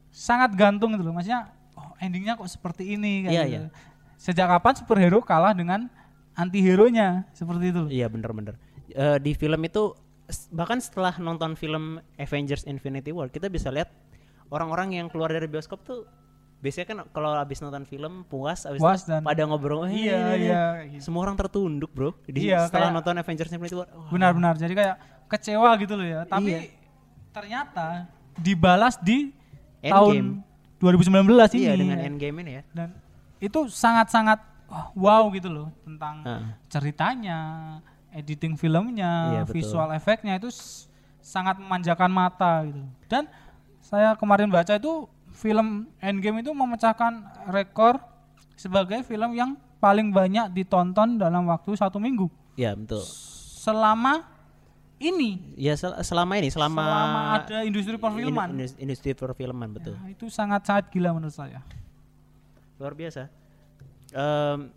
sangat 0.09 0.51
gantung 0.55 0.93
gitu 0.95 1.03
loh. 1.03 1.15
Maksudnya 1.15 1.49
oh, 1.75 1.95
endingnya 1.99 2.35
kok 2.35 2.49
seperti 2.49 2.95
ini 2.95 3.27
kayak 3.27 3.33
Iya, 3.33 3.43
gitu. 3.47 3.67
iya. 3.69 3.71
Sejak 4.19 4.47
kapan 4.51 4.75
superhero 4.75 5.23
kalah 5.23 5.55
dengan 5.55 5.87
anti-hero-nya 6.35 7.27
seperti 7.33 7.71
itu 7.71 7.81
loh. 7.87 7.91
Iya 7.91 8.07
bener-bener. 8.07 8.55
Eh, 8.91 9.19
di 9.19 9.33
film 9.35 9.63
itu 9.63 9.95
bahkan 10.53 10.77
setelah 10.77 11.17
nonton 11.17 11.57
film 11.57 11.97
Avengers 12.17 12.69
Infinity 12.69 13.17
War 13.17 13.33
kita 13.33 13.49
bisa 13.49 13.73
lihat 13.73 13.89
orang-orang 14.53 15.01
yang 15.01 15.07
keluar 15.09 15.33
dari 15.33 15.49
bioskop 15.49 15.81
tuh 15.83 16.05
biasanya 16.59 16.87
kan 16.87 16.99
kalau 17.09 17.31
habis 17.33 17.59
nonton 17.59 17.85
film 17.85 18.27
puas 18.27 18.67
habis 18.67 18.79
Puas 18.79 19.07
dan- 19.07 19.23
pada 19.23 19.43
ngobrol 19.43 19.87
"Eh, 19.87 20.11
Iya, 20.11 20.19
ini, 20.19 20.35
ini." 20.35 20.45
iya, 20.45 20.63
kayak 20.75 20.89
gitu. 20.91 21.03
semua 21.05 21.21
orang 21.23 21.37
tertunduk 21.37 21.91
bro 21.91 22.11
di 22.27 22.47
Iya, 22.47 22.67
setelah 22.67 22.91
kayak- 22.91 22.97
nonton 22.99 23.15
Avengers 23.17 23.51
Infinity 23.51 23.75
War 23.75 23.87
Benar-benar. 24.09 24.55
Jadi 24.55 24.75
kayak 24.75 24.97
kecewa 25.27 25.71
gitu 25.77 25.95
loh 25.95 26.03
ya. 26.05 26.21
Tapi 26.25 26.51
Iya. 26.51 26.61
ternyata 27.31 27.87
dibalas 28.35 28.99
di 28.99 29.31
Endgame. 29.79 29.95
tahun 29.95 30.25
2019 30.79 31.51
ini. 31.53 31.61
iya 31.61 31.73
dengan 31.75 31.99
Endgame 32.01 32.37
ini 32.41 32.53
ya 32.53 32.63
dan 32.73 32.89
itu 33.39 33.67
sangat-sangat 33.67 34.39
wow 34.95 35.31
gitu 35.31 35.47
loh 35.47 35.69
tentang 35.81 36.23
Ah. 36.23 36.43
ceritanya, 36.69 37.39
editing 38.11 38.55
filmnya, 38.55 39.13
Iya, 39.33 39.43
betul. 39.43 39.55
visual 39.57 39.89
efeknya 39.91 40.37
itu 40.37 40.51
sangat 41.21 41.57
memanjakan 41.57 42.09
mata 42.09 42.65
gitu. 42.65 42.83
Dan 43.07 43.31
saya 43.81 44.13
kemarin 44.15 44.49
baca 44.49 44.75
itu 44.75 45.07
film 45.39 45.87
Endgame 45.99 46.43
itu 46.43 46.51
memecahkan 46.51 47.23
rekor 47.49 48.03
sebagai 48.53 49.01
film 49.01 49.31
yang 49.33 49.51
paling 49.79 50.11
banyak 50.11 50.51
ditonton 50.51 51.15
dalam 51.17 51.47
waktu 51.47 51.71
satu 51.73 51.97
minggu 51.97 52.27
Ya 52.59 52.75
betul. 52.75 53.07
selama 53.55 54.27
ini 54.99 55.39
Ya 55.55 55.73
sel- 55.73 55.95
selama 56.03 56.35
ini 56.35 56.51
selama, 56.51 56.83
selama 56.83 57.21
ada 57.39 57.59
industri 57.63 57.95
perfilman. 57.95 58.49
Indus- 58.53 58.75
industri 58.77 59.15
perfilman 59.15 59.71
betul. 59.71 59.95
Nah, 59.95 60.11
itu 60.11 60.27
sangat 60.27 60.67
sangat 60.67 60.91
gila 60.91 61.15
menurut 61.15 61.31
saya. 61.31 61.63
Luar 62.77 62.93
biasa. 62.93 63.31
Em, 64.11 64.75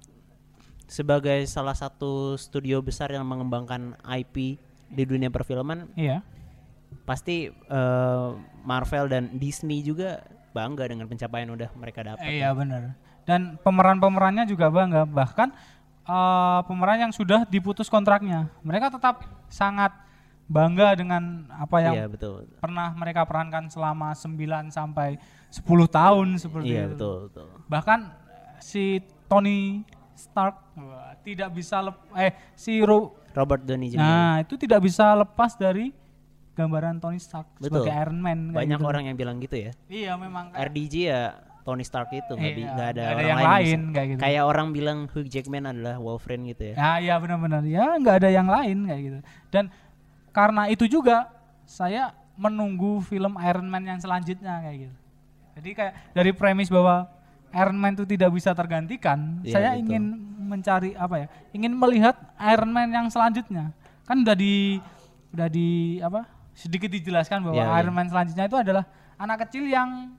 sebagai 0.86 1.42
salah 1.48 1.74
satu 1.74 2.36
studio 2.36 2.78
besar 2.80 3.10
yang 3.10 3.24
mengembangkan 3.24 3.98
IP 4.04 4.62
di 4.88 5.04
dunia 5.04 5.30
perfilman, 5.30 5.90
Iya. 5.96 6.22
pasti 7.02 7.50
eh, 7.50 8.30
Marvel 8.62 9.08
dan 9.08 9.34
Disney 9.34 9.82
juga 9.82 10.22
bangga 10.52 10.84
dengan 10.86 11.06
pencapaian 11.06 11.48
yang 11.48 11.56
udah 11.56 11.72
mereka 11.74 12.00
dapat. 12.04 12.24
Iya 12.24 12.52
benar. 12.52 12.96
Dan 13.24 13.56
pemeran-pemerannya 13.58 14.44
juga 14.46 14.68
bangga. 14.68 15.04
Bahkan 15.04 15.50
eh, 16.04 16.60
pemeran 16.66 17.00
yang 17.02 17.14
sudah 17.14 17.44
diputus 17.46 17.88
kontraknya, 17.88 18.52
mereka 18.60 18.90
tetap 18.90 19.22
sangat 19.48 19.92
bangga 20.46 20.92
dengan 20.94 21.48
apa 21.50 21.80
yang 21.80 21.94
Iya 21.96 22.06
betul. 22.08 22.44
pernah 22.60 22.92
mereka 22.92 23.24
perankan 23.24 23.72
selama 23.72 24.12
9 24.12 24.36
sampai 24.68 25.16
10 25.48 25.64
tahun 25.88 26.28
seperti 26.36 26.68
Iya 26.70 26.84
itu. 26.86 26.92
betul 26.94 27.16
betul. 27.30 27.48
Bahkan 27.66 28.00
si 28.60 29.00
Tony 29.26 29.88
Stark 30.12 30.60
wah, 30.76 31.16
tidak 31.24 31.50
bisa 31.50 31.80
lep- 31.82 32.04
eh 32.14 32.36
si 32.54 32.78
Ro- 32.78 33.16
Robert 33.32 33.64
Downey 33.64 33.90
Jr. 33.90 33.98
nah 33.98 34.34
itu 34.38 34.54
tidak 34.54 34.84
bisa 34.84 35.16
lepas 35.16 35.56
dari 35.56 35.96
gambaran 36.62 36.98
Tony 36.98 37.18
Stark 37.18 37.48
Betul. 37.58 37.82
sebagai 37.82 37.94
Iron 37.94 38.20
Man 38.20 38.40
Banyak 38.52 38.78
gitu. 38.78 38.86
orang 38.86 39.04
yang 39.06 39.18
bilang 39.18 39.38
gitu 39.38 39.58
ya. 39.58 39.72
Iya 39.88 40.14
memang 40.16 40.54
kayak- 40.54 40.70
RDJ 40.70 40.96
ya 41.04 41.22
Tony 41.62 41.86
Stark 41.86 42.10
itu 42.10 42.34
nggak 42.34 42.54
Iya, 42.58 42.74
ada, 42.74 42.82
ada 42.82 43.02
orang 43.12 43.22
yang 43.24 43.38
lain, 43.38 43.46
lain 43.46 43.80
kayak 43.92 44.08
gitu. 44.10 44.20
Kayak 44.20 44.44
orang 44.44 44.68
bilang 44.72 44.98
Hugh 45.08 45.28
Jackman 45.28 45.64
adalah 45.64 45.96
Wolverine 45.98 46.44
gitu 46.48 46.64
ya. 46.70 46.74
Ya, 46.74 46.92
ya 46.98 47.16
benar-benar 47.18 47.62
ya 47.64 47.86
nggak 47.96 48.16
ada 48.18 48.30
yang 48.30 48.48
lain 48.48 48.78
kayak 48.84 49.02
gitu. 49.02 49.20
Dan 49.50 49.64
karena 50.32 50.64
itu 50.68 50.86
juga 50.86 51.30
saya 51.64 52.12
menunggu 52.34 53.04
film 53.04 53.38
Iron 53.38 53.68
Man 53.68 53.86
yang 53.86 54.00
selanjutnya 54.00 54.58
kayak 54.60 54.90
gitu. 54.90 54.96
Jadi 55.52 55.70
kayak 55.72 55.94
dari 56.16 56.32
premis 56.32 56.72
bahwa 56.72 57.06
Iron 57.52 57.76
Man 57.76 57.94
itu 57.94 58.08
tidak 58.08 58.32
bisa 58.32 58.56
tergantikan, 58.56 59.44
Iya, 59.44 59.54
saya 59.54 59.70
betul. 59.72 59.82
ingin 59.86 60.04
mencari 60.42 60.92
apa 60.96 61.16
ya? 61.16 61.28
Ingin 61.52 61.76
melihat 61.76 62.16
Iron 62.42 62.72
Man 62.72 62.90
yang 62.90 63.06
selanjutnya. 63.06 63.70
Kan 64.04 64.24
udah 64.24 64.34
di 64.34 64.82
udah 65.30 65.48
di 65.48 65.70
apa? 66.00 66.26
Sedikit 66.54 66.90
dijelaskan 66.90 67.42
bahwa 67.42 67.56
Iya, 67.56 67.66
iya. 67.66 67.78
Iron 67.80 67.94
Man 67.94 68.08
selanjutnya 68.08 68.46
itu 68.46 68.58
adalah 68.58 68.84
anak 69.16 69.46
kecil 69.46 69.66
yang 69.66 70.12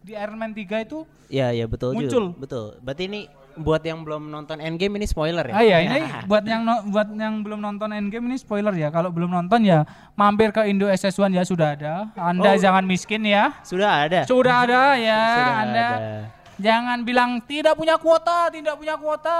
di 0.00 0.12
Iron 0.12 0.36
Man 0.36 0.52
3 0.52 0.60
itu 0.80 1.04
Iya 1.26 1.48
iya 1.50 1.64
betul 1.64 1.92
Muncul. 1.92 2.24
juga. 2.30 2.38
Betul. 2.38 2.66
Berarti 2.78 3.04
ini 3.06 3.20
buat 3.54 3.80
yang 3.80 4.02
belum 4.02 4.28
nonton 4.28 4.58
Endgame 4.58 4.98
ini 4.98 5.06
spoiler 5.06 5.44
ya. 5.44 5.54
Ah 5.54 5.62
iya 5.62 5.78
ini 5.80 6.00
buat 6.30 6.42
yang 6.42 6.62
no- 6.62 6.84
buat 6.84 7.08
yang 7.08 7.40
belum 7.40 7.58
nonton 7.58 7.88
Endgame 7.90 8.26
ini 8.26 8.36
spoiler 8.36 8.72
ya. 8.72 8.90
Kalau 8.90 9.08
belum 9.08 9.30
nonton 9.30 9.62
ya 9.62 9.86
mampir 10.12 10.50
ke 10.50 10.64
Indo 10.64 10.84
SS1 10.86 11.30
ya 11.30 11.42
sudah 11.42 11.72
ada. 11.72 11.94
Anda 12.14 12.50
Oh. 12.50 12.58
jangan 12.58 12.84
miskin 12.84 13.22
ya. 13.22 13.56
Sudah 13.62 14.04
ada. 14.04 14.24
Sudah 14.24 14.54
ada 14.62 14.82
ya. 14.94 15.20
Sudah 15.32 15.54
Anda 15.58 15.86
ada. 15.88 16.12
jangan 16.54 16.98
bilang 17.02 17.30
tidak 17.42 17.74
punya 17.74 17.96
kuota, 17.96 18.46
tidak 18.48 18.74
punya 18.74 18.94
kuota. 18.94 19.38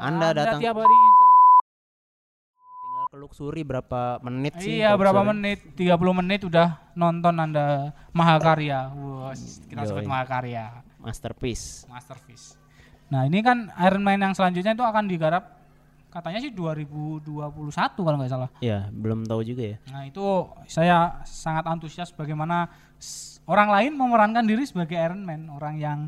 Anda 0.00 0.32
datang- 0.32 0.58
tiap 0.58 0.74
hari 0.74 0.96
luxury 3.12 3.60
berapa 3.60 4.16
menit 4.24 4.56
sih? 4.56 4.80
Iya, 4.80 4.96
berapa 4.96 5.20
menit? 5.20 5.76
30 5.76 6.20
menit 6.24 6.40
udah 6.48 6.80
nonton 6.96 7.36
Anda 7.36 7.92
Mahakarya. 8.16 8.88
Wah, 8.96 9.36
kita 9.68 9.82
sebut. 9.84 10.08
Mahakarya. 10.08 10.80
Masterpiece. 10.96 11.84
Masterpiece. 11.92 12.56
Nah 13.12 13.28
ini 13.28 13.44
kan 13.44 13.68
Iron 13.84 14.00
Man 14.00 14.24
yang 14.24 14.32
selanjutnya 14.32 14.72
itu 14.72 14.80
akan 14.80 15.04
digarap 15.04 15.60
katanya 16.08 16.40
sih 16.40 16.52
2021 16.52 17.60
kalau 18.00 18.16
nggak 18.16 18.32
salah. 18.32 18.48
Ya, 18.64 18.88
belum 18.88 19.28
tahu 19.28 19.44
juga 19.44 19.76
ya. 19.76 19.78
Nah 19.92 20.08
itu 20.08 20.24
saya 20.64 21.20
sangat 21.28 21.68
antusias 21.68 22.08
bagaimana 22.16 22.72
orang 23.44 23.68
lain 23.68 23.92
memerankan 23.92 24.48
diri 24.48 24.64
sebagai 24.64 24.96
Iron 24.96 25.20
Man, 25.28 25.52
orang 25.52 25.76
yang 25.76 25.98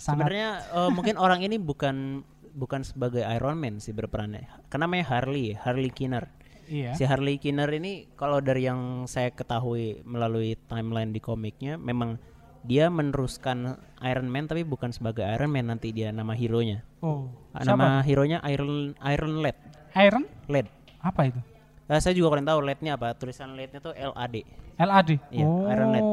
sangat 0.00 0.32
Sebenarnya 0.32 0.50
eh, 0.72 0.90
mungkin 0.92 1.20
orang 1.20 1.40
ini 1.44 1.60
bukan 1.60 2.24
bukan 2.56 2.80
sebagai 2.80 3.20
Iron 3.20 3.60
Man 3.60 3.76
sih 3.76 3.92
berperannya. 3.92 4.48
Karena 4.72 4.88
namanya 4.88 5.12
Harley, 5.12 5.52
Harley 5.52 5.92
Kinner. 5.92 6.45
Iya. 6.66 6.92
Si 6.92 7.02
Harley 7.02 7.36
Kinner 7.36 7.68
ini 7.68 8.06
kalau 8.14 8.38
dari 8.38 8.64
yang 8.64 9.04
saya 9.04 9.30
ketahui 9.30 10.02
melalui 10.02 10.58
timeline 10.66 11.10
di 11.10 11.18
komiknya 11.18 11.74
memang 11.74 12.18
dia 12.62 12.90
meneruskan 12.90 13.74
Iron 14.00 14.26
Man 14.26 14.44
tapi 14.44 14.62
bukan 14.62 14.90
sebagai 14.90 15.22
Iron 15.22 15.48
Man 15.48 15.68
nanti 15.68 15.90
dia 15.90 16.10
nama 16.10 16.34
hero-nya. 16.34 16.82
Oh, 16.98 17.30
Ah, 17.50 17.62
siapa? 17.62 17.78
Nama 17.78 17.88
hero-nya 18.02 18.38
Iron 18.44 18.92
Iron 18.98 19.34
Lad. 19.38 19.54
Iron? 19.94 20.26
Lad. 20.46 20.66
Apa 20.98 21.26
itu? 21.26 21.38
Nah, 21.86 22.02
saya 22.02 22.12
juga 22.12 22.34
kurang 22.34 22.42
tahu 22.44 22.58
LED-nya 22.60 22.98
apa. 22.98 23.14
Tulisan 23.14 23.54
LED-nya 23.54 23.78
tuh 23.78 23.94
LAD. 23.94 24.42
LAD. 24.76 25.10
Iya, 25.30 25.46
oh. 25.46 25.70
Iron 25.70 25.88
Lad. 25.88 26.04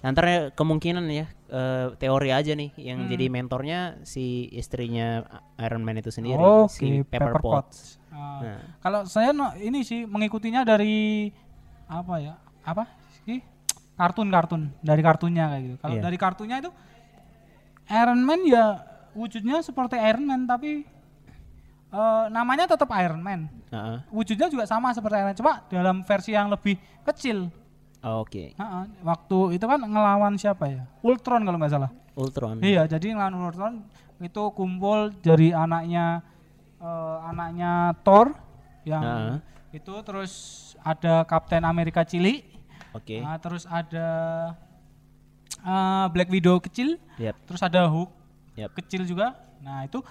Antara 0.00 0.30
kemungkinan 0.50 1.02
ya 1.06 1.26
eh, 1.50 1.86
teori 1.96 2.30
aja 2.30 2.54
nih 2.54 2.70
yang 2.78 3.04
Hmm. 3.04 3.10
jadi 3.10 3.26
mentornya 3.26 3.78
si 4.02 4.46
istrinya 4.48 5.26
Iron 5.58 5.82
Man 5.82 5.98
itu 5.98 6.08
sendiri 6.08 6.38
Oke, 6.38 6.70
si 6.72 6.86
Pepper, 7.02 7.34
Pepper 7.34 7.42
Potts. 7.42 7.52
Potts. 7.52 7.78
Ah, 8.12 8.38
Nah. 8.44 8.60
Kalau 8.78 9.00
saya 9.04 9.32
no, 9.32 9.50
ini 9.56 9.80
sih 9.82 10.04
mengikutinya 10.04 10.62
dari 10.62 11.32
apa 11.86 12.14
ya? 12.20 12.34
Apa 12.62 12.84
sih? 13.24 13.40
Kartun-kartun 13.96 14.68
dari 14.78 15.00
kartunnya 15.00 15.48
kayak 15.48 15.62
gitu. 15.62 15.76
Kalau 15.80 15.96
Iya. 15.96 16.02
dari 16.02 16.16
kartunya 16.16 16.56
itu 16.60 16.70
Iron 17.88 18.20
Man 18.20 18.40
ya 18.44 18.64
wujudnya 19.12 19.60
seperti 19.60 19.96
Iron 19.96 20.24
Man 20.24 20.44
tapi 20.44 20.84
eh, 21.92 22.24
namanya 22.28 22.64
tetap 22.66 22.88
Iron 22.94 23.20
Man. 23.20 23.48
Heeh. 23.68 23.98
Wujudnya 24.08 24.48
juga 24.48 24.64
sama 24.64 24.92
seperti 24.92 25.16
Iron 25.16 25.28
Man, 25.28 25.36
cuma 25.36 25.52
dalam 25.68 25.96
versi 26.02 26.32
yang 26.32 26.48
lebih 26.48 26.76
kecil. 27.04 27.52
Oh, 28.02 28.24
Oke. 28.24 28.50
Ha-ha, 28.56 28.88
Waktu 29.00 29.54
itu 29.54 29.62
kan 29.62 29.78
ngelawan 29.78 30.34
siapa 30.34 30.66
ya? 30.66 30.82
Ultron 31.00 31.44
kalau 31.44 31.54
nggak 31.56 31.70
salah. 31.70 31.90
Ultron. 32.12 32.58
Iya, 32.60 32.84
jadi 32.84 33.14
ngelawan 33.14 33.36
Ultron 33.38 33.74
itu 34.18 34.42
kumpul 34.52 35.12
dari 35.20 35.50
anaknya 35.50 36.20
eh, 36.82 37.16
anaknya 37.30 37.94
Thor 38.02 38.34
yang 38.82 39.02
Heeh. 39.02 39.36
itu 39.78 39.94
terus 40.02 40.32
ada 40.82 41.22
Kapten 41.22 41.62
Amerika 41.62 42.02
cilik, 42.02 42.42
Oke. 42.90 43.22
nah, 43.22 43.38
terus 43.38 43.62
ada 43.70 44.08
eh, 45.62 46.04
Black 46.10 46.28
Widow 46.28 46.58
kecil, 46.58 46.98
Yap. 47.16 47.38
terus 47.46 47.62
ada 47.62 47.86
Hulk 47.86 48.10
Yap. 48.58 48.74
kecil 48.74 49.06
juga. 49.06 49.38
Nah 49.62 49.86
itu 49.86 50.02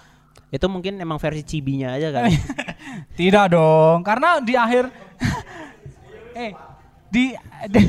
Itu 0.52 0.68
mungkin 0.68 0.96
emang 1.00 1.16
versi 1.16 1.44
cibinya 1.44 1.92
aja 1.96 2.08
kan. 2.12 2.28
tidak 3.20 3.52
dong, 3.52 4.00
karena 4.04 4.40
di 4.40 4.52
akhir 4.56 4.88
eh 6.36 6.52
di 7.12 7.36
di, 7.68 7.80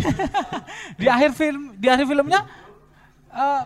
di 1.00 1.08
akhir 1.08 1.32
film 1.36 1.76
di 1.80 1.88
akhir 1.88 2.04
filmnya 2.08 2.44
eh, 3.32 3.62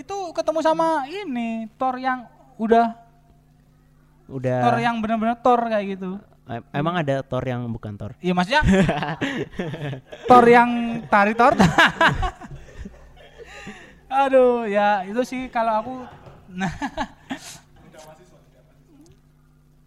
itu 0.00 0.16
ketemu 0.32 0.60
sama 0.64 1.04
ini 1.04 1.68
Thor 1.76 1.96
yang 2.00 2.24
udah 2.56 3.03
Udah. 4.26 4.60
Thor 4.60 4.76
yang 4.78 4.96
benar-benar 4.98 5.36
Thor 5.38 5.60
kayak 5.64 5.86
gitu. 5.94 6.10
em- 6.44 6.66
emang 6.72 6.94
ada 6.96 7.20
Thor 7.20 7.40
yang 7.42 7.64
bukan 7.68 7.92
Thor. 7.94 8.12
Iya 8.18 8.32
maksudnya 8.32 8.62
Thor 10.28 10.44
yang 10.44 10.70
tari 11.06 11.32
Thor. 11.32 11.52
Aduh, 14.14 14.62
ya 14.64 15.02
itu 15.02 15.20
sih 15.22 15.48
kalau 15.48 15.72
aku 15.74 15.94
nah 16.46 16.70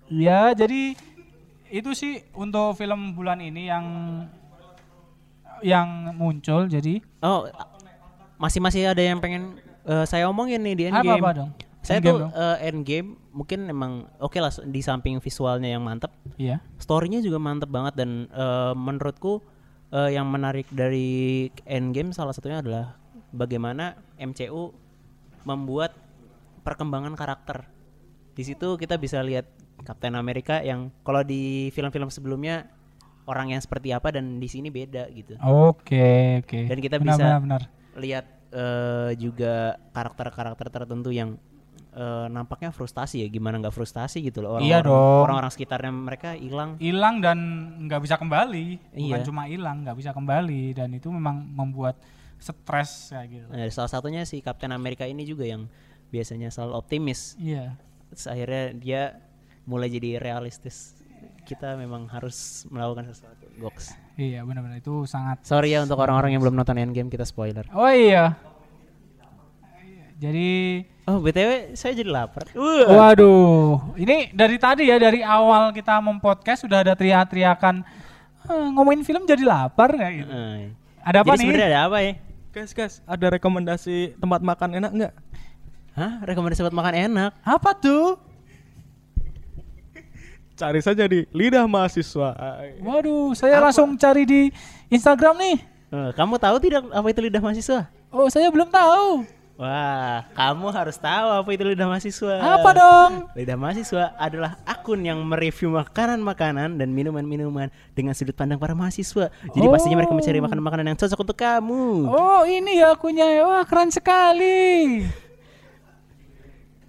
Ya, 0.08 0.52
jadi 0.52 0.96
itu 1.68 1.92
sih 1.92 2.24
untuk 2.32 2.76
film 2.76 3.12
bulan 3.12 3.40
ini 3.40 3.68
yang 3.68 3.86
yang 5.60 5.88
muncul 6.14 6.64
jadi 6.66 7.04
Oh, 7.20 7.44
masih 8.38 8.62
masih 8.62 8.88
ada 8.88 9.00
yang 9.00 9.20
pengen 9.20 9.60
eh, 9.84 10.06
saya 10.06 10.28
omongin 10.28 10.62
nih 10.62 10.76
di 10.76 10.84
apa 10.86 10.96
Endgame. 10.98 11.20
apa 11.20 11.30
dong? 11.34 11.50
Saya 11.88 11.98
Endgame 11.98 12.12
tuh 12.12 12.20
dong. 12.20 12.32
eh, 12.36 12.68
Endgame 12.68 13.10
mungkin 13.32 13.60
emang 13.66 13.92
oke 14.20 14.36
lah 14.36 14.52
di 14.62 14.82
samping 14.84 15.18
visualnya 15.18 15.72
yang 15.72 15.82
mantep, 15.82 16.12
Iya. 16.36 16.60
storynya 16.76 17.24
juga 17.24 17.40
mantep 17.40 17.72
banget 17.72 17.96
dan 17.96 18.28
eh, 18.28 18.74
menurutku 18.76 19.40
eh, 19.90 20.12
yang 20.12 20.28
menarik 20.28 20.68
dari 20.68 21.48
Endgame 21.64 22.12
salah 22.12 22.36
satunya 22.36 22.60
adalah 22.60 23.00
bagaimana 23.32 23.96
MCU 24.18 24.76
membuat 25.42 25.96
perkembangan 26.62 27.16
karakter. 27.16 27.64
Di 28.36 28.44
situ 28.44 28.76
kita 28.76 29.00
bisa 29.00 29.24
lihat 29.24 29.48
Captain 29.82 30.14
America 30.14 30.60
yang 30.60 30.92
kalau 31.02 31.24
di 31.24 31.72
film-film 31.72 32.12
sebelumnya 32.12 32.68
orang 33.24 33.52
yang 33.52 33.60
seperti 33.60 33.92
apa 33.92 34.12
dan 34.12 34.38
di 34.38 34.48
sini 34.48 34.68
beda 34.68 35.08
gitu. 35.10 35.40
Oke, 35.42 36.44
oke. 36.44 36.60
Dan 36.68 36.78
kita 36.78 36.96
Benar, 36.98 37.16
bisa 37.16 37.24
benar, 37.24 37.40
benar. 37.40 37.62
lihat 37.96 38.26
eh, 38.50 39.12
juga 39.16 39.54
karakter-karakter 39.92 40.68
tertentu 40.68 41.12
yang 41.12 41.36
eh, 41.98 42.26
nampaknya 42.30 42.70
frustasi 42.70 43.26
ya 43.26 43.28
gimana 43.28 43.58
nggak 43.58 43.74
frustasi 43.74 44.22
gitu 44.22 44.46
loh. 44.46 44.62
Iya 44.62 44.86
orang-orang 44.86 44.86
dong. 44.86 45.24
orang-orang 45.26 45.52
sekitarnya 45.52 45.92
mereka 45.92 46.30
hilang. 46.38 46.78
Hilang 46.78 47.16
dan 47.26 47.38
nggak 47.90 48.02
bisa 48.06 48.16
kembali. 48.22 48.66
Bukan 48.94 49.20
Iya. 49.20 49.26
cuma 49.26 49.50
hilang 49.50 49.82
nggak 49.82 49.98
bisa 49.98 50.12
kembali. 50.14 50.78
Dan 50.78 50.94
itu 50.94 51.10
memang 51.10 51.42
membuat 51.42 51.98
stres 52.38 53.10
kayak 53.10 53.28
gitu. 53.34 53.46
Nah, 53.50 53.66
salah 53.74 53.90
satunya 53.90 54.22
si 54.24 54.46
Kapten 54.46 54.70
Amerika 54.70 55.10
ini 55.10 55.26
juga 55.26 55.50
yang 55.50 55.66
biasanya 56.14 56.54
selalu 56.54 56.78
optimis. 56.78 57.34
Iya. 57.42 57.74
Terus 58.14 58.26
akhirnya 58.30 58.64
dia 58.78 59.02
mulai 59.66 59.90
jadi 59.90 60.22
realistis. 60.22 60.94
Kita 61.44 61.74
memang 61.80 62.06
harus 62.14 62.68
melakukan 62.70 63.10
sesuatu. 63.10 63.50
Goks. 63.58 63.98
Iya 64.16 64.46
benar-benar. 64.46 64.78
Itu 64.78 65.10
sangat 65.10 65.42
sorry 65.44 65.74
ya 65.74 65.82
untuk 65.82 65.98
orang-orang 65.98 66.38
yang 66.38 66.46
belum 66.46 66.54
nonton 66.54 66.78
Endgame 66.78 67.10
kita 67.10 67.26
spoiler. 67.26 67.66
Oh 67.74 67.90
iya 67.90 68.38
jadi 70.18 70.50
oh 71.06 71.22
btw 71.22 71.78
saya 71.78 71.94
jadi 71.94 72.10
lapar. 72.10 72.50
Waduh. 72.90 73.94
Ini 73.94 74.34
dari 74.34 74.58
tadi 74.58 74.90
ya 74.90 74.98
dari 74.98 75.22
awal 75.22 75.70
kita 75.72 76.02
mempodcast 76.02 76.66
sudah 76.66 76.82
ada 76.82 76.98
teriak-teriakan 76.98 77.86
"Eh, 78.50 78.68
ngomongin 78.74 79.06
film 79.06 79.30
jadi 79.30 79.46
lapar 79.46 79.94
kayak 79.94 80.14
gitu. 80.26 80.32
Eh, 80.34 80.74
ada 81.06 81.22
apa 81.22 81.34
jadi 81.34 81.38
nih? 81.38 81.46
sebenarnya 81.46 81.68
ada 81.70 81.82
apa 81.86 81.98
ya? 82.02 82.14
Guys, 82.50 82.72
guys, 82.74 82.94
ada 83.06 83.26
rekomendasi 83.38 84.18
tempat 84.18 84.42
makan 84.42 84.70
enak 84.82 84.92
nggak? 84.98 85.14
Hah? 85.94 86.14
Rekomendasi 86.26 86.66
buat 86.66 86.74
makan 86.74 86.96
enak? 86.98 87.32
apa 87.46 87.72
tuh? 87.78 88.18
Cari 90.58 90.82
saja 90.82 91.06
di 91.06 91.22
Lidah 91.30 91.70
Mahasiswa. 91.70 92.34
waduh 92.82 93.38
saya 93.38 93.62
langsung 93.62 93.94
cari 93.94 94.26
di 94.26 94.42
Instagram 94.90 95.38
nih. 95.38 95.58
Eh, 95.94 96.10
kamu 96.18 96.42
tahu 96.42 96.58
tidak 96.58 96.90
apa 96.90 97.08
itu 97.14 97.22
lidah 97.22 97.40
mahasiswa? 97.40 97.88
oh 98.12 98.28
saya 98.32 98.48
belum 98.52 98.68
tahu 98.72 99.24
Wah, 99.58 100.22
kamu 100.38 100.70
harus 100.70 101.02
tahu 101.02 101.34
apa 101.34 101.50
itu 101.50 101.66
lidah 101.66 101.90
mahasiswa. 101.90 102.30
apa 102.38 102.70
dong 102.78 103.26
Lidah 103.34 103.58
mahasiswa 103.58 104.14
adalah 104.14 104.54
akun 104.62 105.02
yang 105.02 105.18
mereview 105.26 105.74
makanan-makanan 105.74 106.78
dan 106.78 106.94
minuman-minuman 106.94 107.74
dengan 107.98 108.14
sudut 108.14 108.38
pandang 108.38 108.62
para 108.62 108.78
mahasiswa. 108.78 109.34
Jadi 109.34 109.66
pastinya 109.66 109.98
mereka 109.98 110.14
mencari 110.14 110.38
makanan-makanan 110.46 110.94
yang 110.94 110.98
cocok 111.02 111.20
untuk 111.26 111.38
kamu. 111.42 112.06
Oh 112.06 112.46
ini 112.46 112.78
ya 112.78 112.94
akunnya 112.94 113.26
Wah 113.50 113.66
keren 113.66 113.90
sekali 113.90 115.02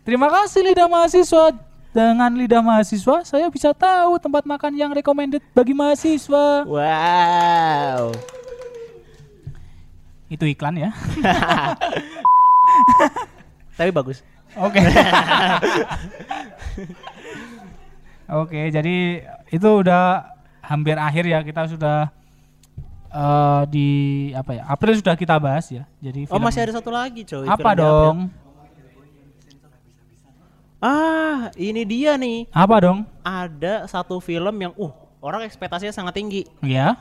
Terima 0.04 0.28
kasih 0.28 0.60
lidah 0.68 0.88
mahasiswa 0.92 1.56
Dengan 1.92 2.32
lidah 2.36 2.60
mahasiswa 2.60 3.24
Saya 3.24 3.48
bisa 3.48 3.72
tahu 3.72 4.20
tempat 4.20 4.44
makan 4.44 4.72
yang 4.76 4.92
recommended 4.92 5.40
bagi 5.56 5.72
mahasiswa 5.72 6.68
Wow. 6.68 8.12
Itu 10.28 10.44
iklan 10.44 10.76
ya 10.76 10.92
Tapi 13.74 13.90
bagus. 13.90 14.20
Oke 14.56 14.80
Oke 18.42 18.60
jadi 18.68 18.96
itu 19.48 19.68
udah 19.68 20.24
hampir 20.60 20.96
akhir 20.96 21.24
ya 21.24 21.40
Kita 21.40 21.64
sudah 21.64 22.08
eh, 23.08 23.62
di 23.68 23.88
apa 24.32 24.50
ya 24.52 24.62
April 24.66 24.96
sudah 24.96 25.14
kita 25.14 25.36
bahas 25.36 25.68
ya 25.68 25.84
Jadi 25.98 26.28
Oh, 26.28 26.40
masih 26.40 26.64
ada 26.64 26.72
satu 26.74 26.88
lagi, 26.88 27.24
coy. 27.24 27.44
apa 27.44 27.60
April. 27.72 27.78
dong 27.78 28.18
Ah, 30.78 31.50
ini 31.58 31.82
dia 31.82 32.14
nih. 32.14 32.46
Apa 32.54 32.78
dong 32.78 33.02
Ada 33.20 33.90
satu 33.90 34.22
film 34.22 34.54
yang 34.56 34.70
uh, 34.78 34.94
orang 35.18 35.42
ekspektasinya 35.42 35.90
sangat 35.90 36.14
tinggi. 36.14 36.46
Ya 36.62 36.94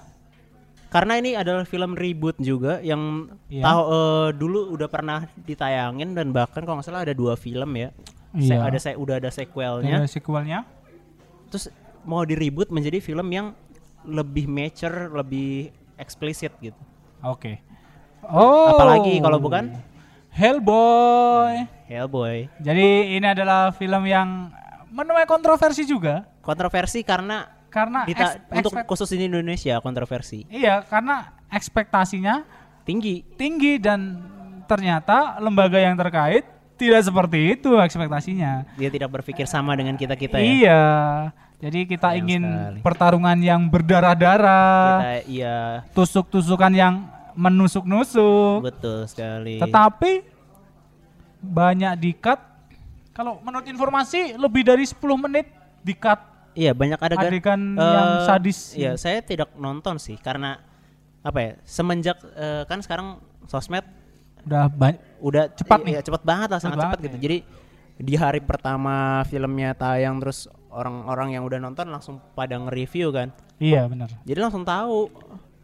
Karena 0.87 1.19
ini 1.19 1.35
adalah 1.35 1.63
film 1.63 1.93
reboot 1.93 2.39
juga 2.39 2.79
yang 2.79 3.27
Iya. 3.47 3.59
tahu 3.61 3.81
eh, 3.85 4.27
dulu 4.33 4.59
udah 4.71 4.87
pernah 4.87 5.19
ditayangin 5.37 6.11
dan 6.11 6.31
bahkan 6.31 6.61
kalau 6.61 6.79
nggak 6.79 6.87
salah 6.87 7.03
ada 7.03 7.11
dua 7.11 7.35
film 7.35 7.75
ya. 7.75 7.91
Se- 8.33 8.51
Iya. 8.51 8.63
ada 8.63 8.77
se- 8.77 8.95
udah 8.95 9.15
ada 9.17 9.27
sequelnya. 9.27 9.97
Ada 9.97 10.09
sequelnya 10.09 10.63
Terus 11.47 11.71
mau 12.03 12.21
di 12.21 12.35
reboot 12.35 12.67
menjadi 12.69 12.99
film 12.99 13.27
yang 13.27 13.51
lebih 14.03 14.45
mature, 14.45 15.09
lebih 15.09 15.71
eksplisit 15.95 16.51
gitu. 16.57 16.79
Oke 17.19 17.59
Oh 18.23 18.71
Apalagi 18.71 19.19
kalau 19.19 19.39
bukan 19.39 19.75
Hellboy 20.31 21.65
Hellboy. 21.85 22.47
Jadi 22.57 22.87
ini 23.15 23.25
adalah 23.25 23.71
film 23.71 24.03
yang 24.03 24.51
menuai 24.87 25.23
kontroversi 25.23 25.83
juga 25.83 26.27
Kontroversi 26.39 27.01
karena 27.01 27.47
karena 27.77 27.99
dita- 28.03 28.33
eks- 28.33 28.57
untuk 28.57 28.73
khusus 28.87 29.07
di 29.07 29.23
Indonesia 29.23 29.77
kontroversi 29.77 30.49
iya 30.49 30.81
karena 30.81 31.37
ekspektasinya 31.47 32.41
tinggi. 32.81 33.21
tinggi 33.35 33.77
dan 33.77 34.17
ternyata 34.65 35.37
lembaga 35.37 35.77
yang 35.77 35.93
terkait 35.93 36.43
tidak 36.75 37.01
seperti 37.01 37.39
itu 37.53 37.73
ekspektasinya. 37.75 38.69
Dia 38.75 38.87
tidak 38.87 39.09
berpikir 39.11 39.45
sama 39.45 39.73
dengan 39.73 39.95
kita 39.95 40.13
kita 40.13 40.37
ya. 40.37 40.45
Iya. 40.45 40.83
Jadi 41.57 41.79
kita 41.87 42.07
Sayang 42.07 42.21
ingin 42.21 42.43
sekali. 42.45 42.79
pertarungan 42.85 43.37
yang 43.39 43.61
berdarah-darah, 43.65 44.85
Kita 44.93 45.13
iya 45.25 45.57
tusuk-tusukan 45.89 46.69
yang 46.69 47.01
menusuk-nusuk. 47.33 48.61
betul 48.63 48.99
sekali. 49.05 49.57
Tetapi 49.57 50.11
banyak 51.39 51.93
dikat. 51.97 52.39
Kalau 53.09 53.41
menurut 53.41 53.65
informasi 53.65 54.37
lebih 54.37 54.61
dari 54.61 54.85
10 54.85 55.01
menit 55.17 55.49
dikat 55.81 56.21
Iya 56.57 56.71
banyak 56.73 56.97
adegan, 56.97 57.29
adegan 57.29 57.61
eh, 57.77 57.85
yang 57.85 58.09
sadis. 58.25 58.59
Iya 58.73 58.91
saya 58.97 59.21
tidak 59.21 59.53
nonton 59.55 59.95
sih 59.95 60.17
karena 60.17 60.57
apa 61.21 61.37
ya 61.37 61.51
semenjak 61.61 62.17
eh, 62.33 62.65
kan 62.65 62.81
sekarang 62.81 63.21
sosmed 63.45 63.85
Udah 64.41 64.65
banyak 64.65 64.97
udah 65.19 65.43
Cepat 65.51 65.79
nih. 65.83 65.91
iya, 65.93 65.99
cepat 66.01 66.23
banget 66.23 66.49
lah 66.49 66.59
sangat 66.59 66.79
Cepat 66.79 66.97
gitu. 66.99 67.13
ya. 67.13 67.21
Jadi 67.21 67.37
di 67.97 68.13
hari 68.15 68.39
pertama 68.39 68.95
filmnya 69.25 69.73
tayang 69.73 70.17
terus 70.17 70.47
orang-orang 70.69 71.35
yang 71.35 71.43
udah 71.43 71.59
nonton 71.59 71.85
langsung 71.87 72.17
pada 72.31 72.55
nge-review 72.55 73.11
kan. 73.11 73.29
Iya 73.57 73.85
benar. 73.85 74.07
Jadi 74.23 74.39
langsung 74.39 74.63
tahu 74.63 75.11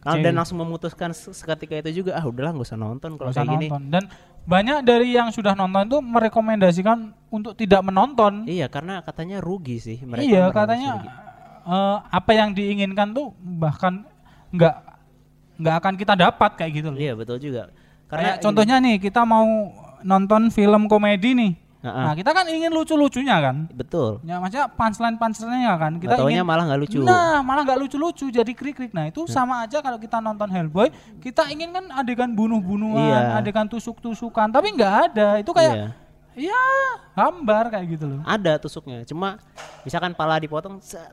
Jadi- 0.04 0.20
dan 0.20 0.34
langsung 0.36 0.58
memutuskan 0.58 1.10
se- 1.10 1.32
seketika 1.32 1.80
itu 1.80 2.02
juga 2.02 2.12
ah 2.12 2.22
udahlah 2.22 2.52
nggak 2.52 2.66
usah 2.66 2.76
nonton 2.76 3.16
kalau 3.16 3.32
kayak 3.32 3.48
gini. 3.50 3.66
nonton. 3.66 3.82
Dan 3.88 4.04
banyak 4.44 4.84
dari 4.84 5.16
yang 5.16 5.32
sudah 5.32 5.56
nonton 5.56 5.88
itu 5.88 5.98
merekomendasikan 6.00 7.12
untuk 7.32 7.56
tidak 7.56 7.80
menonton. 7.80 8.44
Iya 8.44 8.68
karena 8.68 9.00
katanya 9.00 9.40
rugi 9.40 9.80
sih 9.80 9.98
mereka. 10.04 10.24
iya 10.24 10.44
katanya 10.52 10.90
rugi. 11.00 11.08
eh, 11.64 11.96
apa 12.12 12.30
yang 12.36 12.52
diinginkan 12.52 13.16
tuh 13.16 13.32
bahkan 13.40 14.04
nggak 14.52 14.74
nggak 15.54 15.74
akan 15.80 15.94
kita 15.96 16.14
dapat 16.14 16.50
kayak 16.60 16.72
gitu 16.76 16.88
loh. 16.92 17.00
Iya 17.00 17.12
betul 17.16 17.40
juga. 17.40 17.72
Karena 18.06 18.36
ini- 18.36 18.42
contohnya 18.44 18.76
nih 18.84 18.96
kita 19.00 19.24
mau 19.24 19.48
nonton 20.04 20.52
film 20.52 20.86
komedi 20.86 21.32
nih. 21.32 21.52
Nah, 21.84 21.92
Nah 22.08 22.12
kita 22.16 22.32
kan 22.32 22.48
ingin 22.48 22.72
lucu-lucunya 22.72 23.36
kan. 23.44 23.68
betul. 23.68 24.24
Ya 24.24 24.40
maksudnya 24.40 24.72
punchline 24.72 25.20
punchline 25.20 25.68
kan. 25.76 25.92
Kita 26.00 26.16
Kita 26.16 26.24
ingin 26.32 26.48
malah 26.48 26.64
nggak 26.64 26.80
lucu. 26.80 27.04
Nah, 27.04 27.44
malah 27.44 27.60
nggak 27.60 27.76
lucu-lucu 27.76 28.32
jadi 28.32 28.52
krik-krik. 28.56 28.96
Nah, 28.96 29.12
itu 29.12 29.28
sama 29.28 29.68
aja 29.68 29.84
kalau 29.84 30.00
kita 30.00 30.16
nonton 30.16 30.48
Hellboy, 30.48 30.88
kita 31.20 31.44
ingin 31.52 31.76
kan 31.76 31.84
adegan 31.92 32.32
bunuh-bunuhan, 32.32 33.04
Iya. 33.04 33.36
adegan 33.36 33.68
tusuk-tusukan, 33.68 34.48
tapi 34.48 34.72
nggak 34.72 35.12
ada. 35.12 35.28
Itu 35.36 35.52
kayak 35.52 35.92
Iya. 36.32 36.56
ya 36.56 36.62
hambar 37.14 37.68
kayak 37.68 37.86
gitu 38.00 38.08
loh. 38.08 38.20
Ada 38.24 38.56
tusuknya, 38.56 39.04
cuma 39.04 39.36
misalkan 39.84 40.16
pala 40.16 40.40
dipotong, 40.40 40.80
set, 40.80 41.12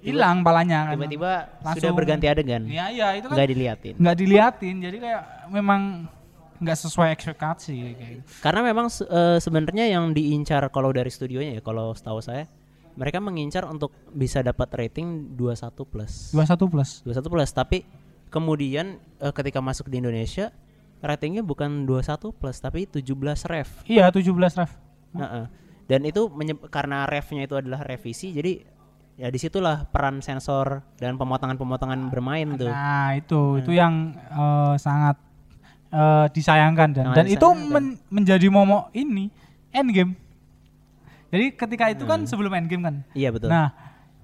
Hilang 0.00 0.40
palanya 0.40 0.88
kan. 0.88 0.94
Tiba-tiba 0.94 1.32
sudah 1.60 1.66
Langsung- 1.74 1.98
berganti 1.98 2.24
adegan, 2.24 2.62
Iya, 2.64 2.86
iya, 2.88 3.06
itu 3.18 3.26
kan 3.28 3.34
nggak 3.36 3.50
diliatin. 3.50 3.94
nggak 3.98 4.16
diliatin. 4.16 4.76
Jadi 4.80 4.96
kayak 5.02 5.22
memang 5.50 6.06
nggak 6.60 6.78
sesuai 6.78 7.08
ekspektasi 7.14 7.74
kayak 7.96 8.10
gitu. 8.20 8.30
Karena 8.40 8.60
memang 8.64 8.86
eh, 8.88 9.38
sebenarnya 9.38 9.86
yang 9.90 10.10
diincar 10.12 10.66
kalau 10.72 10.90
dari 10.90 11.08
studionya 11.08 11.58
ya, 11.58 11.62
kalau 11.62 11.92
setahu 11.92 12.20
saya, 12.20 12.48
mereka 12.96 13.20
mengincar 13.20 13.68
untuk 13.68 13.92
bisa 14.10 14.40
dapat 14.40 14.72
rating 14.72 15.36
21 15.36 15.84
plus. 15.84 16.32
21 16.32 16.72
plus. 16.72 16.90
21 17.04 17.32
plus, 17.32 17.50
tapi 17.52 17.78
kemudian 18.32 18.96
eh, 19.20 19.32
ketika 19.32 19.60
masuk 19.60 19.92
di 19.92 20.00
Indonesia, 20.00 20.50
ratingnya 21.04 21.44
bukan 21.44 21.84
21 21.84 22.32
plus, 22.32 22.56
tapi 22.58 22.88
17 22.88 23.04
ref. 23.46 23.84
Iya, 23.84 24.08
17 24.08 24.56
ref. 24.56 24.72
Heeh. 25.16 25.44
Dan 25.86 26.02
itu 26.02 26.26
karena 26.72 27.06
refnya 27.06 27.46
itu 27.46 27.54
adalah 27.54 27.86
revisi, 27.86 28.34
jadi 28.34 28.58
ya 29.16 29.32
di 29.32 29.38
situlah 29.40 29.88
peran 29.88 30.20
sensor 30.20 30.84
dan 31.00 31.16
pemotongan-pemotongan 31.16 32.10
bermain 32.12 32.58
tuh. 32.58 32.68
Nah, 32.68 33.14
itu 33.16 33.62
itu 33.62 33.72
yang 33.72 34.12
eh, 34.16 34.74
sangat 34.76 35.16
eh, 35.88 36.26
disayangkan 36.30 36.88
dan 36.90 37.04
Sangat 37.06 37.16
dan 37.16 37.26
itu 37.28 37.48
men- 37.52 37.98
menjadi 38.08 38.46
momok 38.46 38.90
ini 38.92 39.30
endgame. 39.70 40.14
Jadi 41.26 41.52
ketika 41.52 41.84
itu 41.88 42.04
kan 42.04 42.22
sebelum 42.22 42.54
endgame 42.54 42.82
kan. 42.82 42.94
Iya 43.12 43.28
betul. 43.28 43.50
Nah, 43.50 43.74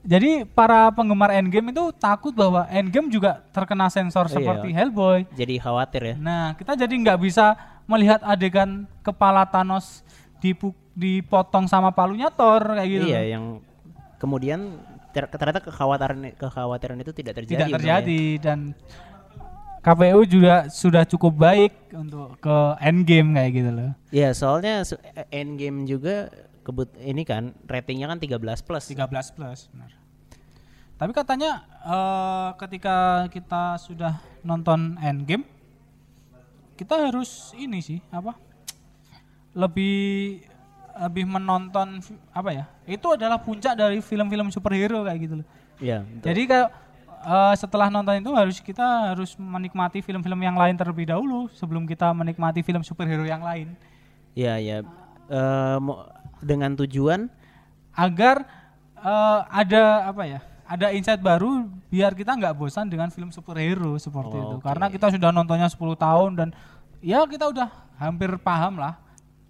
jadi 0.00 0.42
para 0.44 0.90
penggemar 0.90 1.30
endgame 1.30 1.70
itu 1.70 1.90
takut 1.92 2.30
bahwa 2.30 2.66
endgame 2.68 3.06
juga 3.06 3.42
terkena 3.50 3.86
sensor 3.86 4.26
Iya. 4.26 4.34
seperti 4.34 4.68
Hellboy. 4.70 5.26
jadi 5.30 5.54
khawatir 5.58 6.02
ya. 6.02 6.14
Nah, 6.16 6.54
kita 6.54 6.74
jadi 6.76 6.90
nggak 6.90 7.18
bisa 7.20 7.54
melihat 7.84 8.22
adegan 8.22 8.86
kepala 9.00 9.42
Thanos 9.44 10.06
dipu- 10.38 10.74
dipotong 10.92 11.66
sama 11.66 11.90
palunya 11.90 12.30
Thor 12.30 12.62
kayak 12.72 12.88
gitu. 12.88 13.06
Iya, 13.08 13.36
yang 13.36 13.44
kemudian 14.16 14.78
ter- 15.10 15.28
ternyata 15.28 15.58
kekhawatiran 15.60 16.34
kekhawatiran 16.34 16.98
itu 16.98 17.12
tidak 17.12 17.34
terjadi. 17.36 17.58
Tidak 17.58 17.74
terjadi 17.74 18.22
dan 18.38 18.58
KPU 19.82 20.22
juga 20.22 20.70
sudah 20.70 21.02
cukup 21.02 21.34
baik 21.34 21.72
untuk 21.90 22.38
ke 22.38 22.56
endgame 22.78 23.34
kayak 23.34 23.50
gitu 23.50 23.70
loh. 23.74 23.90
Ya 24.14 24.30
soalnya 24.30 24.86
su- 24.86 25.02
Endgame 25.28 25.82
juga 25.84 26.30
kebut 26.62 26.94
ini 27.02 27.26
kan 27.26 27.50
ratingnya 27.66 28.06
kan 28.06 28.22
13 28.22 28.38
plus. 28.62 28.84
13 28.86 29.34
plus 29.34 29.66
benar. 29.74 29.90
Tapi 31.02 31.10
katanya 31.10 31.66
eh, 31.82 32.48
ketika 32.62 33.26
kita 33.26 33.74
sudah 33.82 34.22
nonton 34.46 34.94
Endgame 35.02 35.42
kita 36.78 37.10
harus 37.10 37.50
ini 37.58 37.82
sih 37.82 37.98
apa? 38.14 38.38
Lebih 39.52 40.46
lebih 41.02 41.24
menonton 41.26 41.98
apa 42.30 42.50
ya? 42.54 42.64
Itu 42.86 43.18
adalah 43.18 43.42
puncak 43.42 43.74
dari 43.74 43.98
film-film 43.98 44.54
superhero 44.54 45.02
kayak 45.02 45.18
gitu 45.18 45.34
loh. 45.42 45.46
Iya. 45.82 46.06
Jadi 46.22 46.42
kayak 46.46 46.68
eh, 47.22 47.54
setelah 47.54 47.88
nonton 47.88 48.14
itu 48.16 48.30
harus 48.30 48.58
kita 48.58 48.84
harus 49.10 49.34
menikmati 49.34 49.98
film-film 49.98 50.38
yang 50.38 50.54
lain 50.54 50.74
terlebih 50.74 51.06
dahulu 51.06 51.46
sebelum 51.50 51.84
kita 51.84 52.10
menikmati 52.10 52.60
film 52.60 52.82
superhero 52.82 53.22
yang 53.22 53.40
lain 53.40 53.74
Iya 54.32 54.56
ya. 54.56 54.76
Eh, 55.24 55.76
mo- 55.78 56.08
dengan 56.40 56.72
tujuan 56.74 57.28
agar 57.92 58.42
eh, 58.96 59.40
ada 59.46 59.82
apa 60.08 60.24
ya? 60.24 60.40
Ada 60.62 60.88
insight 60.90 61.20
baru 61.20 61.68
biar 61.86 62.12
kita 62.12 62.32
nggak 62.32 62.54
bosan 62.54 62.88
dengan 62.88 63.08
film 63.08 63.28
superhero 63.28 63.92
seperti 63.96 64.32
itu. 64.34 64.56
Oke. 64.56 64.64
Karena 64.64 64.88
kita 64.88 65.12
sudah 65.12 65.28
nontonnya 65.28 65.68
10 65.68 65.76
tahun 65.94 66.30
dan 66.32 66.48
ya 66.98 67.22
kita 67.24 67.44
udah 67.46 67.68
hampir 67.94 68.32
paham 68.38 68.80
lah 68.80 68.96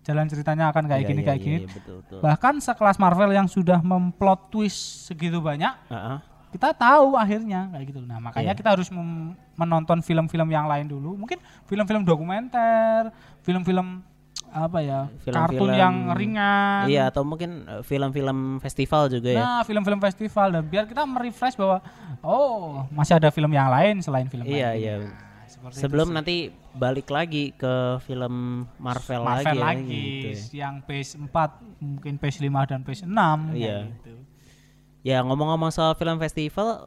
jalan 0.03 0.27
ceritanya 0.27 0.67
akan 0.69 0.91
kayak 0.91 0.99
Iya, 0.99 1.09
gini 1.09 1.21
iya, 1.21 1.27
kayak 1.29 1.39
iya, 1.39 1.47
gini. 1.47 1.59
iya, 1.61 1.69
betul 1.71 1.95
betul. 2.03 2.19
Bahkan 2.19 2.55
sekelas 2.59 2.97
Marvel 2.99 3.31
yang 3.31 3.47
sudah 3.47 3.79
memplot 3.79 4.51
twist 4.51 5.07
segitu 5.07 5.39
banyak 5.39 5.71
Heeh. 5.87 6.17
Kita 6.53 6.71
tahu 6.71 7.17
akhirnya 7.17 7.73
kayak 7.73 7.87
gitu. 7.89 8.01
Nah, 8.01 8.21
makanya 8.21 8.53
Iya. 8.53 8.55
kita 8.55 8.69
harus 8.71 8.93
menonton 9.53 9.99
film-film 9.99 10.47
yang 10.47 10.65
lain 10.65 10.85
dulu. 10.85 11.17
Mungkin 11.17 11.41
film-film 11.65 12.05
dokumenter, 12.05 13.09
film-film 13.41 14.05
apa 14.47 14.79
ya? 14.79 15.09
kartun 15.23 15.49
Film-film- 15.49 15.73
yang 15.75 15.95
ringan. 16.13 16.85
Iya 16.85 17.09
atau 17.09 17.25
mungkin 17.25 17.65
eh, 17.65 17.81
film-film 17.81 18.39
festival 18.59 19.09
juga 19.09 19.31
ya. 19.31 19.41
Nah, 19.41 19.61
film-film 19.63 19.97
festival 19.99 20.53
dan 20.53 20.63
biar 20.63 20.85
kita 20.85 21.03
merefresh 21.03 21.57
bahwa 21.57 21.81
oh, 22.21 22.85
masih 22.91 23.17
ada 23.17 23.29
film 23.29 23.49
yang 23.51 23.67
lain 23.67 23.99
selain 23.99 24.29
film 24.29 24.45
Iya 24.45 24.69
lain. 24.71 24.79
iya. 24.79 24.95
Nah, 25.01 25.71
Sebelum 25.71 26.11
nanti 26.11 26.49
balik 26.73 27.07
lagi 27.07 27.53
ke 27.53 27.73
film 28.03 28.67
Marvel, 28.77 29.23
Marvel 29.23 29.53
lagi, 29.53 29.55
ya, 29.55 29.63
lagi, 29.63 30.03
gitu 30.03 30.29
ya. 30.29 30.37
yang 30.59 30.75
PS4, 30.83 31.37
mungkin 31.79 32.13
PS5 32.17 32.49
dan 32.67 32.81
PS6 32.83 33.07
kayak 33.07 33.55
Iya. 33.55 33.77
gitu. 33.95 34.13
Ya 35.03 35.19
ngomong-ngomong 35.23 35.75
soal 35.75 35.99
film 35.99 36.15
festival, 36.19 36.87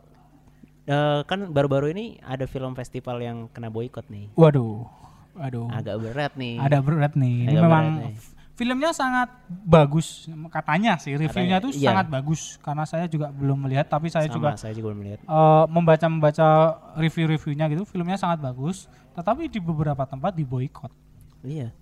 eh, 0.87 1.21
kan 1.27 1.51
baru-baru 1.51 1.91
ini 1.91 2.19
ada 2.23 2.47
film 2.47 2.71
festival 2.71 3.19
yang 3.19 3.51
kena 3.51 3.67
boykot 3.67 4.07
nih. 4.07 4.31
Waduh. 4.39 4.87
Waduh. 5.35 5.67
Agak 5.67 5.99
berat 5.99 6.33
nih. 6.39 6.55
Ada 6.63 6.79
berat 6.79 7.13
nih. 7.19 7.35
Ini 7.43 7.59
Agak 7.59 7.63
memang 7.67 7.85
berat 7.99 8.07
nih. 8.07 8.15
filmnya 8.55 8.91
sangat 8.95 9.29
bagus 9.67 10.31
katanya 10.47 10.95
sih. 10.95 11.11
Reviewnya 11.19 11.59
tuh 11.59 11.75
iya. 11.75 11.91
sangat 11.91 12.07
bagus 12.07 12.55
karena 12.63 12.87
saya 12.87 13.03
juga 13.11 13.27
belum 13.35 13.67
melihat 13.67 13.91
tapi 13.91 14.07
saya 14.07 14.31
Sama, 14.31 14.35
juga 14.39 14.49
saya 14.55 14.71
juga 14.71 14.95
belum 14.95 14.99
melihat. 15.03 15.19
eh, 15.27 15.65
membaca-membaca 15.67 16.47
review-reviewnya 16.95 17.67
gitu. 17.67 17.83
Filmnya 17.83 18.15
sangat 18.15 18.39
bagus, 18.39 18.87
tetapi 19.11 19.51
di 19.51 19.59
beberapa 19.59 20.07
tempat 20.07 20.31
diboykot. 20.39 20.87
Iya. 21.43 21.75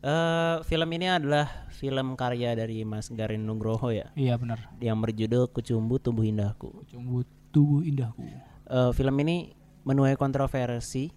Eh, 0.00 0.56
film 0.64 0.88
ini 0.90 1.06
adalah 1.06 1.68
film 1.70 2.16
karya 2.16 2.56
dari 2.56 2.82
Mas 2.82 3.08
Garin 3.08 3.44
Nugroho 3.44 3.92
ya, 3.92 4.08
Iya 4.14 4.40
benar. 4.40 4.72
yang 4.80 4.96
berjudul 4.96 5.52
Kucumbu 5.52 6.00
Tubuh 6.00 6.24
Indahku. 6.24 6.88
Cumbu 6.88 7.20
tubuh 7.50 7.84
indahku. 7.84 8.24
Eh, 8.64 8.90
film 8.92 9.12
ini 9.20 9.52
menuai 9.82 10.16
kontroversi 10.16 11.12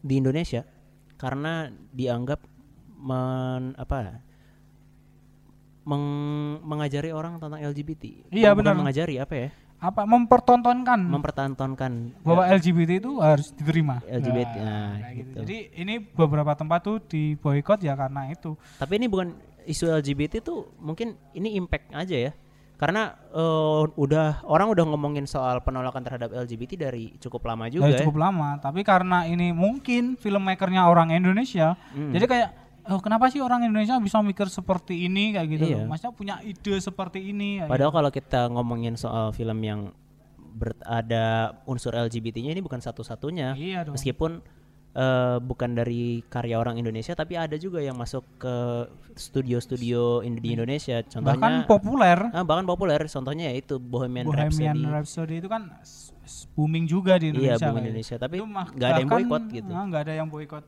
di 0.00 0.14
Indonesia 0.14 0.64
karena 1.14 1.68
dianggap 1.90 2.40
men, 2.96 3.76
apa 3.76 4.24
meng- 5.84 6.64
mengajari 6.64 7.12
orang 7.12 7.36
tentang 7.36 7.60
LGBT. 7.60 8.32
Iya, 8.32 8.56
benar. 8.56 8.72
Mengajari 8.72 9.20
apa 9.20 9.34
ya? 9.36 9.48
Apa 9.84 10.02
mempertontonkan 10.02 10.96
Mempertontonkan 10.96 11.92
bahwa 12.20 12.48
LGBT 12.48 12.90
itu 12.98 13.20
harus 13.20 13.52
diterima. 13.52 14.00
LGBT, 14.02 14.54
Nah, 14.56 14.64
nah, 14.64 14.90
kayak 14.96 15.12
gitu. 15.12 15.28
gitu. 15.28 15.38
Jadi 15.44 15.56
ini 15.76 15.94
beberapa 16.00 16.52
tempat 16.52 16.80
tuh 16.80 16.96
diboykot 17.00 17.80
ya 17.80 17.92
karena 17.92 18.28
itu. 18.28 18.56
Tapi 18.74 18.92
ini 18.96 19.06
bukan 19.06 19.36
isu 19.64 19.92
LGBT 19.92 20.40
tuh 20.40 20.72
mungkin 20.78 21.12
ini 21.32 21.52
impact 21.54 21.92
aja 21.92 22.16
ya. 22.18 22.32
Karena 22.74 23.12
eh, 23.30 23.82
udah 23.86 24.42
orang 24.44 24.66
udah 24.68 24.84
ngomongin 24.84 25.24
soal 25.24 25.60
penolakan 25.60 26.02
terhadap 26.02 26.32
LGBT 26.34 26.88
dari 26.88 27.14
cukup 27.18 27.44
lama 27.44 27.68
juga 27.68 27.86
Dari 27.86 27.94
ya. 27.94 28.00
cukup 28.02 28.18
lama, 28.18 28.58
tapi 28.58 28.82
karena 28.82 29.24
ini 29.24 29.52
mungkin 29.52 30.16
filmmakernya 30.16 30.82
orang 30.82 31.12
Indonesia, 31.12 31.78
Hmm. 31.92 32.10
jadi 32.10 32.24
kayak 32.26 32.50
oh 32.86 32.98
kenapa 32.98 33.26
sih 33.26 33.38
orang 33.38 33.62
Indonesia 33.62 33.96
bisa 33.96 34.20
mikir 34.20 34.46
seperti 34.46 35.04
ini 35.04 35.32
kayak 35.32 35.48
gitu 35.50 35.64
Iya. 35.66 35.76
loh. 35.78 35.88
Maksudnya 35.88 36.12
punya 36.12 36.34
ide 36.40 36.74
seperti 36.78 37.20
ini. 37.26 37.62
Padahal 37.62 37.90
kalau 37.90 38.10
kita 38.10 38.48
ngomongin 38.48 38.94
soal 38.94 39.30
film 39.30 39.58
yang 39.58 39.80
ber- 40.50 40.76
ada 40.80 41.24
unsur 41.64 41.92
LGBT-nya 41.92 42.50
ini 42.50 42.60
bukan 42.60 42.78
satu-satunya. 42.78 43.52
gitu. 43.52 43.64
Iya 43.64 43.78
dong. 43.82 43.94
Meskipun 43.94 44.32
eh, 44.94 45.38
bukan 45.40 45.74
dari 45.74 46.02
karya 46.24 46.54
orang 46.54 46.76
Indonesia 46.76 47.12
tapi 47.12 47.34
ada 47.34 47.56
juga 47.56 47.78
yang 47.78 47.94
masuk 47.94 48.22
ke 48.38 48.54
studio-studio 49.18 50.22
in- 50.22 50.36
di 50.36 50.54
Indonesia. 50.54 51.00
Bahkan 51.00 51.10
Contohnya 51.10 51.66
populer 51.66 52.18
ah, 52.30 52.44
bahkan 52.44 52.62
populer 52.64 53.00
contohnya 53.04 53.50
yaitu 53.50 53.76
Bohemian, 53.76 54.26
Bohemian 54.26 54.46
Rhapsody. 54.78 54.86
Rhapsody 54.86 55.34
itu 55.40 55.48
kan 55.48 55.62
booming 56.52 56.84
juga 56.84 57.18
di 57.18 57.28
Iya, 57.28 57.58
Indonesia. 57.58 57.58
booming 57.58 57.74
kayak 57.74 57.90
Indonesia, 57.90 58.16
tapi 58.16 58.34
Itu 58.38 58.46
mah- 58.46 58.70
nggak 58.70 58.86
ada 58.86 58.94
yang 58.94 59.10
bahkan, 59.10 59.26
boykot 59.26 59.42
gitu. 59.50 59.70
ah, 59.72 59.84
nggak 59.84 60.02
ada 60.02 60.14
yang 60.14 60.28
boykot. 60.28 60.64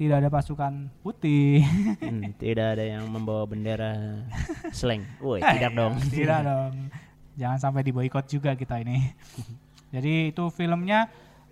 Tidak 0.00 0.16
ada 0.16 0.32
pasukan 0.32 0.88
putih. 1.04 1.60
Hmm, 2.00 2.32
tidak 2.40 2.72
ada 2.72 2.84
yang 2.88 3.04
membawa 3.04 3.44
bendera 3.44 4.24
slang. 4.72 5.04
Woi, 5.20 5.44
tidak 5.52 5.76
dong. 5.76 6.00
Tidak 6.00 6.40
dong. 6.40 6.88
Jangan 7.36 7.58
sampai 7.60 7.84
diboykot 7.84 8.24
juga 8.24 8.56
kita 8.56 8.80
ini. 8.80 9.12
Jadi 9.94 10.32
itu 10.32 10.48
filmnya 10.48 11.04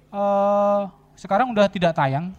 eh 0.09 0.81
sekarang 1.13 1.53
udah 1.53 1.69
tidak 1.69 1.93
tayang. 1.93 2.33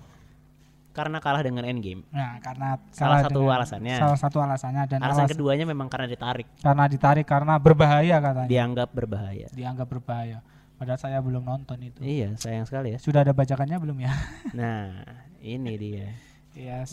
Karena 0.89 1.21
kalah 1.21 1.45
dengan 1.45 1.61
Endgame. 1.61 2.01
Nah, 2.09 2.41
karena 2.41 2.81
Salah 2.89 3.21
satu 3.21 3.45
alasannya. 3.45 3.95
Salah 4.01 4.17
satu 4.17 4.37
alasannya 4.41 4.83
dan 4.89 4.99
Alasan 5.05 5.29
alas- 5.29 5.31
keduanya 5.31 5.63
memang 5.63 5.85
karena 5.87 6.09
ditarik, 6.09 6.49
karena 6.59 6.89
ditarik 6.89 7.23
karena 7.23 7.53
berbahaya 7.55 8.17
katanya. 8.17 8.49
dianggap 8.49 8.89
berbahaya. 8.89 9.47
Dianggap 9.53 9.85
berbahaya. 9.85 10.41
Padahal 10.75 10.97
saya 10.97 11.21
belum 11.21 11.45
nonton 11.45 11.77
itu. 11.85 12.01
Iya, 12.01 12.33
sayang 12.35 12.65
sekali 12.65 12.95
ya. 12.95 12.97
Sudah 12.97 13.21
ada 13.21 13.31
bajakannya 13.31 13.77
belum 13.77 14.01
ya? 14.01 14.11
Nah, 14.57 15.05
ini 15.41 15.73
dia. 15.83 16.07
Iya. 16.51 16.83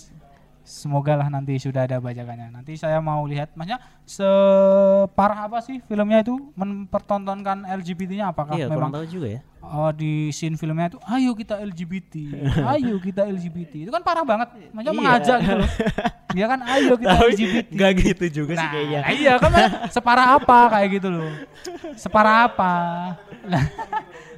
Semoga 0.62 1.14
lah 1.14 1.30
nanti 1.30 1.54
sudah 1.56 1.86
ada 1.86 2.02
bajakannya. 2.02 2.50
Nanti 2.50 2.74
saya 2.74 2.98
mau 2.98 3.22
lihat, 3.22 3.54
maksudnya 3.54 3.78
separah 4.02 5.46
apa 5.46 5.62
sih 5.62 5.78
filmnya 5.80 6.26
itu 6.26 6.34
mempertontonkan 6.58 7.62
LGBT-nya 7.70 8.34
apakah 8.34 8.58
iya, 8.58 8.66
memang 8.66 8.90
tahu 8.90 9.06
juga 9.06 9.38
ya. 9.38 9.40
oh, 9.62 9.94
di 9.94 10.30
scene 10.30 10.58
filmnya 10.58 10.90
itu 10.90 10.98
ayo 11.06 11.30
kita 11.34 11.62
LGBT, 11.62 12.14
ayo 12.74 12.98
kita 12.98 13.22
LGBT. 13.24 13.86
Itu 13.86 13.90
kan 13.90 14.02
parah 14.02 14.26
banget, 14.26 14.48
maksudnya 14.74 14.90
Iya. 14.90 14.98
mengajak 14.98 15.38
gitu 15.38 15.54
loh. 15.54 15.70
Dia 16.34 16.46
kan 16.54 16.60
ayo 16.66 16.92
kita 16.98 17.14
LGBT. 17.14 17.68
Gak 17.70 17.92
gitu 17.94 18.24
juga 18.42 18.52
Nah, 18.52 18.62
sih 18.62 18.68
kayaknya. 18.68 19.00
iya 19.14 19.32
kan 19.38 19.50
separah 19.86 20.26
apa 20.34 20.58
kayak 20.74 20.88
gitu 20.98 21.08
loh. 21.14 21.30
Separah 21.94 22.50
apa? 22.50 22.72
Lah, 23.46 23.64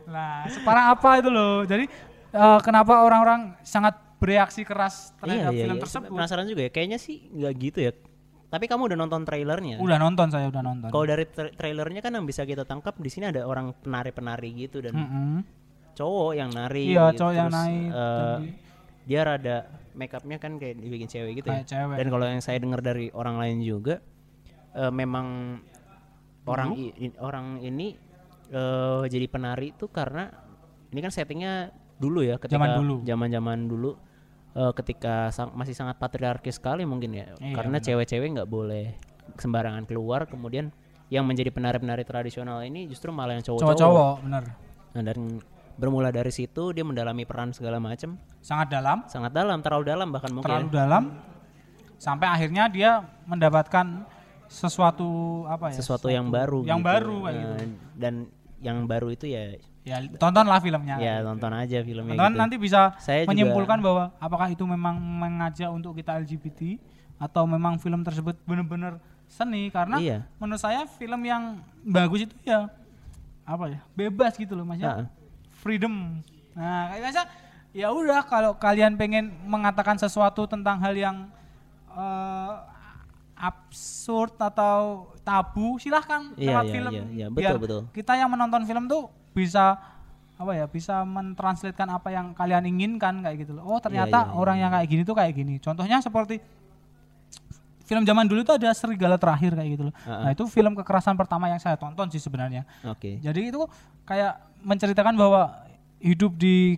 Nah, 0.09 0.49
separah 0.49 0.85
apa 0.93 1.21
itu 1.21 1.29
loh. 1.29 1.65
Jadi 1.65 1.85
eh, 2.39 2.61
kenapa 2.63 3.03
orang-orang 3.03 3.59
sangat 3.67 3.99
bereaksi 4.19 4.63
keras 4.63 5.15
terhadap 5.19 5.51
iya, 5.51 5.63
film 5.67 5.77
iya. 5.79 5.83
tersebut? 5.83 6.09
Penasaran 6.11 6.47
juga 6.47 6.63
ya. 6.67 6.71
Kayaknya 6.71 6.99
sih 6.99 7.27
nggak 7.31 7.53
gitu 7.59 7.79
ya. 7.83 7.93
Tapi 8.49 8.65
kamu 8.65 8.89
udah 8.89 8.99
nonton 8.99 9.23
trailernya? 9.29 9.77
Udah 9.77 9.99
nonton 10.01 10.27
saya 10.33 10.49
udah 10.49 10.63
nonton. 10.65 10.89
Kalau 10.89 11.05
dari 11.05 11.29
tra- 11.29 11.53
trailernya 11.53 12.01
kan 12.01 12.17
yang 12.17 12.25
bisa 12.25 12.49
kita 12.49 12.65
tangkap 12.65 12.97
di 12.97 13.11
sini 13.13 13.29
ada 13.29 13.45
orang 13.45 13.77
penari-penari 13.77 14.57
gitu 14.57 14.81
dan 14.81 14.97
Mm-mm. 14.97 15.45
cowok 15.93 16.33
yang 16.33 16.51
nari. 16.57 16.97
Iya, 16.97 17.13
gitu. 17.13 17.19
cowok 17.21 17.35
yang 17.37 17.51
Terus, 17.53 17.61
naik, 17.61 17.85
eh, 17.85 17.93
dan 17.93 18.41
dia 19.09 19.21
rada 19.25 19.57
make 19.93 20.15
upnya 20.17 20.37
kan 20.41 20.57
kayak 20.57 20.81
dibikin 20.81 21.09
cewek 21.11 21.45
gitu 21.45 21.49
ya. 21.53 21.61
Kayak 21.61 21.69
cewek. 21.69 21.97
Dan 22.01 22.07
kalau 22.09 22.25
yang 22.25 22.41
saya 22.41 22.59
dengar 22.63 22.81
dari 22.81 23.13
orang 23.13 23.37
lain 23.37 23.59
juga 23.61 24.01
eh, 24.73 24.93
memang 24.97 25.59
orang 26.49 26.71
i- 26.73 27.19
orang 27.21 27.61
ini 27.61 28.01
eh, 28.49 29.03
jadi 29.13 29.27
penari 29.29 29.77
itu 29.77 29.93
karena 29.93 30.33
ini 30.89 31.01
kan 31.05 31.13
settingnya 31.13 31.69
dulu 31.99 32.23
ya 32.23 32.37
ketika 32.37 32.57
Zaman 32.57 32.79
dulu. 32.79 32.95
zaman-zaman 33.03 33.59
dulu 33.65 33.91
eh, 34.55 34.73
ketika 34.73 35.29
sang- 35.29 35.53
masih 35.53 35.73
sangat 35.73 35.97
patriarki 35.97 36.49
sekali 36.49 36.83
mungkin 36.83 37.11
ya 37.13 37.27
Iya, 37.37 37.55
karena 37.55 37.79
cewek-cewek 37.79 38.29
nggak 38.33 38.49
boleh 38.49 38.95
sembarangan 39.35 39.85
keluar 39.85 40.25
kemudian 40.25 40.71
yang 41.09 41.25
menjadi 41.25 41.49
penari-penari 41.49 42.03
tradisional 42.03 42.61
ini 42.63 42.85
justru 42.85 43.11
malah 43.11 43.33
yang 43.33 43.43
cowok-cowok 43.43 43.75
Cowok-cowok, 43.75 44.15
bener. 44.23 44.45
Nah, 44.89 45.03
dan 45.03 45.19
bermula 45.75 46.11
dari 46.11 46.29
situ 46.29 46.71
dia 46.71 46.83
mendalami 46.83 47.23
peran 47.23 47.51
segala 47.51 47.79
macam 47.79 48.19
Sangat 48.39 48.69
dalam, 48.69 49.05
sangat 49.07 49.31
dalam 49.31 49.59
terlalu 49.59 49.85
dalam 49.87 50.09
bahkan 50.09 50.31
mungkin 50.31 50.49
terlalu 50.49 50.67
ya. 50.67 50.75
dalam 50.77 51.03
sampai 51.97 52.27
akhirnya 52.27 52.65
dia 52.67 52.91
mendapatkan 53.25 54.07
sesuatu 54.49 55.09
apa 55.45 55.71
ya? 55.71 55.77
sesuatu 55.77 56.09
yang 56.09 56.29
baru 56.29 56.63
yang 56.63 56.81
gitu. 56.81 56.89
baru 56.89 57.17
kayak 57.23 57.37
Eh, 57.37 57.43
gitu. 57.43 57.55
dan 57.95 58.15
yang 58.61 58.85
baru 58.85 59.09
itu 59.09 59.27
ya 59.27 59.55
Ya 59.83 59.97
tontonlah 60.21 60.61
filmnya. 60.61 61.01
ya 61.01 61.25
tonton 61.25 61.49
aja 61.51 61.81
filmnya 61.81 62.13
Teman-teman 62.13 62.29
gitu. 62.31 62.41
nanti 62.41 62.57
bisa 62.59 62.93
Saya 62.99 63.25
juga- 63.25 63.33
menyimpulkan 63.33 63.79
bahwa 63.81 64.13
apakah 64.19 64.47
itu 64.47 64.61
memang 64.63 64.95
mengajak 64.95 65.71
untuk 65.71 65.97
kita 65.97 66.19
LGBT 66.19 66.77
atau 67.17 67.43
memang 67.45 67.77
film 67.77 68.03
tersebut 68.03 68.37
benar-benar 68.45 69.01
seni 69.27 69.69
karena 69.69 69.97
Iya. 69.97 70.19
menurut 70.37 70.59
saya 70.59 70.85
film 70.87 71.21
yang 71.23 71.57
bagus 71.83 72.25
itu 72.25 72.35
ya 72.43 72.69
apa 73.43 73.65
ya 73.67 73.81
bebas 73.91 74.37
gitu 74.37 74.53
loh 74.53 74.63
maksudnya 74.63 74.93
Ha-ha. 74.93 75.05
freedom. 75.57 76.21
Nah 76.53 76.93
kayak 76.93 77.03
biasa 77.03 77.21
ya 77.71 77.89
udah 77.89 78.21
kalau 78.23 78.53
kalian 78.55 78.93
pengen 78.95 79.33
mengatakan 79.43 79.97
sesuatu 79.97 80.45
tentang 80.45 80.77
hal 80.79 80.93
yang 80.93 81.17
eh, 81.91 82.53
absurd 83.39 84.35
atau 84.37 85.09
tabu 85.23 85.79
silahkan 85.79 86.35
Iya, 86.35 86.51
lewat 86.53 86.65
iya, 86.67 86.73
film. 86.75 86.93
iya, 86.93 87.05
iya. 87.09 87.27
Betul, 87.31 87.39
biar 87.39 87.55
betul. 87.57 87.81
kita 87.95 88.13
yang 88.15 88.29
menonton 88.29 88.67
film 88.67 88.85
tuh 88.85 89.07
bisa 89.31 89.79
apa 90.39 90.55
ya 90.55 90.67
bisa 90.67 91.03
mentranslatekan 91.03 91.91
apa 91.91 92.11
yang 92.11 92.31
kalian 92.31 92.67
inginkan 92.67 93.23
kayak 93.23 93.43
gitu 93.43 93.59
loh. 93.59 93.67
Oh 93.67 93.79
ternyata 93.79 94.23
iya, 94.23 94.31
iya, 94.31 94.35
orang 94.35 94.57
yang 94.59 94.71
kayak 94.71 94.87
gini 94.87 95.03
tuh 95.03 95.15
kayak 95.15 95.33
gini. 95.35 95.55
Contohnya 95.59 95.99
seperti 95.99 96.39
film 97.83 98.05
zaman 98.05 98.29
dulu 98.29 98.45
tuh 98.45 98.55
ada 98.55 98.69
serigala 98.71 99.17
terakhir 99.17 99.57
kayak 99.57 99.71
gitu 99.73 99.83
loh. 99.89 99.95
Ha-ha. 100.05 100.29
nah 100.29 100.31
itu 100.31 100.45
film 100.47 100.77
kekerasan 100.77 101.17
pertama 101.17 101.49
yang 101.49 101.59
saya 101.59 101.75
tonton 101.75 102.07
sih 102.13 102.21
sebenarnya. 102.21 102.63
Oke. 102.85 103.17
Jadi 103.19 103.49
itu 103.49 103.65
kayak 104.05 104.37
menceritakan 104.63 105.15
bahwa 105.15 105.57
hidup 105.99 106.35
di 106.35 106.77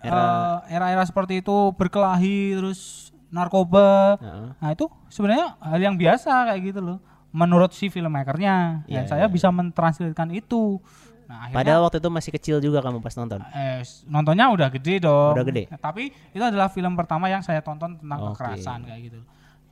Era- 0.00 0.64
eh, 0.64 0.80
era-era 0.80 1.04
seperti 1.04 1.44
itu 1.44 1.52
berkelahi 1.76 2.56
terus 2.56 3.12
narkoba. 3.30 4.18
Heeh. 4.18 4.48
Nah, 4.58 4.70
itu 4.74 4.86
sebenarnya 5.08 5.56
hal 5.58 5.80
yang 5.80 5.96
biasa 5.96 6.50
kayak 6.52 6.60
gitu 6.74 6.80
loh. 6.82 6.98
Menurut 7.30 7.70
si 7.70 7.86
filmmakernya 7.86 8.84
dan 8.90 8.90
Iya, 8.90 9.00
saya 9.06 9.26
iya. 9.26 9.30
bisa 9.30 9.48
mentranslatekan 9.54 10.34
itu. 10.34 10.82
Nah, 11.30 11.46
akhirnya 11.46 11.56
padahal 11.62 11.80
waktu 11.86 11.98
itu 12.02 12.10
masih 12.10 12.30
kecil 12.34 12.56
juga 12.58 12.82
kamu 12.82 12.98
pas 12.98 13.14
nonton 13.14 13.38
eh, 13.54 13.86
nontonnya 14.10 14.50
udah 14.50 14.66
gede 14.74 15.06
dong. 15.06 15.38
Udah 15.38 15.46
gede? 15.46 15.70
Nah, 15.70 15.78
tapi 15.78 16.10
itu 16.10 16.42
adalah 16.42 16.66
film 16.66 16.98
pertama 16.98 17.30
yang 17.30 17.38
saya 17.38 17.62
tonton 17.62 17.94
tentang 18.02 18.18
Oke. 18.18 18.34
kekerasan 18.34 18.82
kayak 18.82 19.00
gitu. 19.06 19.20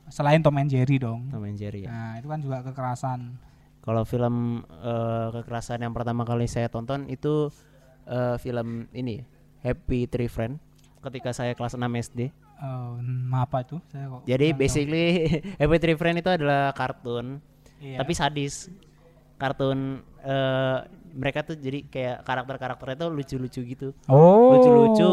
Selain 0.07 0.39
Tom 0.39 0.55
and 0.55 0.71
Jerry 0.71 0.97
dong. 0.97 1.27
Tom 1.27 1.43
and 1.43 1.59
Jerry 1.59 1.83
ya 1.83 1.91
Nah, 1.91 2.11
itu 2.15 2.27
kan 2.31 2.39
juga 2.39 2.63
kekerasan. 2.63 3.19
Kalau 3.83 4.07
film 4.07 4.63
eh, 4.63 5.27
kekerasan 5.35 5.83
yang 5.83 5.91
pertama 5.91 6.23
kali 6.23 6.47
saya 6.47 6.71
tonton 6.71 7.11
itu 7.11 7.51
eh, 8.07 8.39
film 8.39 8.87
ini 8.95 9.19
Happy 9.59 10.07
Tree 10.07 10.31
Friend 10.31 10.55
ketika 11.03 11.35
saya 11.35 11.51
kelas 11.59 11.75
6 11.75 11.83
SD. 11.83 12.31
Hmm, 12.59 13.31
apa 13.33 13.63
itu? 13.63 13.79
Saya 13.87 14.05
kok 14.09 14.21
Jadi 14.23 14.47
basically 14.51 15.05
Happy 15.59 15.77
Tree 15.77 15.95
Friend 15.95 16.17
itu 16.17 16.29
adalah 16.29 16.71
kartun 16.71 17.39
Iya. 17.79 17.97
tapi 17.97 18.11
sadis. 18.11 18.67
Kartun 19.35 19.79
eh, 20.19 20.77
mereka 21.09 21.41
tuh 21.41 21.55
jadi 21.55 21.81
kayak 21.83 22.21
karakter-karakternya 22.21 22.97
tuh 22.97 23.09
lucu-lucu 23.09 23.61
gitu. 23.65 23.87
oh. 24.05 24.51
lucu-lucu, 24.53 25.11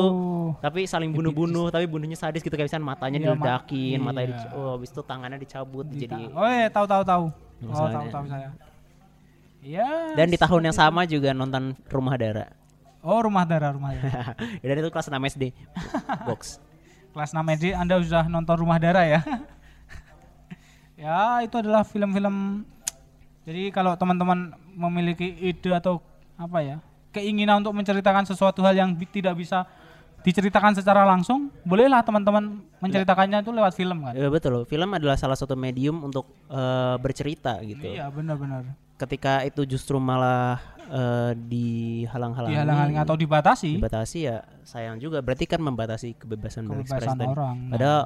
Tapi 0.58 0.84
saling 0.84 1.08
bunuh-bunuh, 1.08 1.70
tapi 1.70 1.86
bunuhnya 1.86 2.14
sadis 2.14 2.40
gitu 2.40 2.52
kayak 2.52 2.66
misalnya 2.66 2.86
matanya 2.88 3.16
Iya, 3.16 3.24
ma- 3.24 3.32
diledakin, 3.32 3.98
matanya 4.00 4.26
iya. 4.26 4.36
dic- 4.36 4.52
oh 4.52 4.68
habis 4.74 4.90
itu 4.90 5.00
tangannya 5.00 5.38
dicabut 5.38 5.86
Dita- 5.86 6.02
jadi 6.12 6.22
Oh 6.30 6.44
iya, 6.44 6.66
tahu 6.68 6.84
tahu 6.84 7.02
tahu. 7.02 7.24
Oh, 7.64 7.88
tahu 7.88 8.06
tahu 8.10 8.24
saya. 8.26 8.50
Iya. 9.62 10.14
dan 10.14 10.26
di 10.26 10.36
tahun 10.36 10.62
yang 10.64 10.76
sama 10.76 11.02
juga 11.04 11.30
nonton 11.30 11.74
Rumah 11.86 12.16
Dara. 12.16 12.46
Oh, 13.00 13.22
rumah 13.22 13.46
darah, 13.46 13.70
rumah 13.70 13.94
darah. 13.94 14.34
dan 14.60 14.76
itu 14.76 14.90
kelas 14.90 15.06
6 15.06 15.14
SD. 15.30 15.54
Box. 16.26 16.58
Kelas 17.16 17.32
6 17.32 17.40
SD 17.56 17.72
Anda 17.72 17.96
sudah 17.96 18.28
nonton 18.28 18.60
Rumah 18.60 18.76
Darah 18.76 19.08
ya? 19.08 19.24
ya, 21.00 21.40
itu 21.40 21.56
adalah 21.56 21.80
film-film 21.80 22.60
Jadi 23.48 23.72
kalau 23.72 23.96
teman-teman 23.96 24.52
memiliki 24.76 25.32
ide 25.40 25.72
atau 25.72 26.04
apa 26.36 26.60
ya, 26.60 26.76
keinginan 27.16 27.64
untuk 27.64 27.72
menceritakan 27.72 28.28
sesuatu 28.28 28.60
hal 28.60 28.76
yang 28.76 28.92
bi- 28.92 29.08
tidak 29.08 29.32
bisa 29.32 29.64
diceritakan 30.26 30.76
secara 30.76 31.08
langsung, 31.08 31.48
bolehlah 31.64 32.04
teman-teman 32.04 32.60
menceritakannya 32.82 33.40
itu 33.40 33.48
lewat 33.54 33.72
film 33.72 34.04
kan? 34.04 34.12
Ya, 34.12 34.28
betul. 34.28 34.66
Film 34.68 34.90
adalah 34.92 35.16
salah 35.16 35.38
satu 35.38 35.56
medium 35.56 36.04
untuk 36.04 36.28
eh, 36.52 36.96
bercerita 37.00 37.62
gitu. 37.64 37.96
Iya, 37.96 38.10
benar-benar. 38.12 38.76
Ketika 38.96 39.44
itu 39.44 39.62
justru 39.64 39.96
malah 39.96 40.56
eh, 40.82 41.32
dihalang-halangi, 41.36 42.56
Dihalang-halangi 42.56 42.98
atau 42.98 43.14
dibatasi 43.14 43.76
dibatasi 43.76 44.18
ya 44.24 44.40
sayang 44.62 44.96
juga. 44.96 45.20
Berarti 45.20 45.44
kan 45.44 45.60
membatasi 45.60 46.16
kebebasan, 46.16 46.64
berekspresi 46.64 47.04
kebebasan 47.04 47.16
tadi. 47.18 47.28
orang. 47.30 47.56
Padahal 47.68 48.02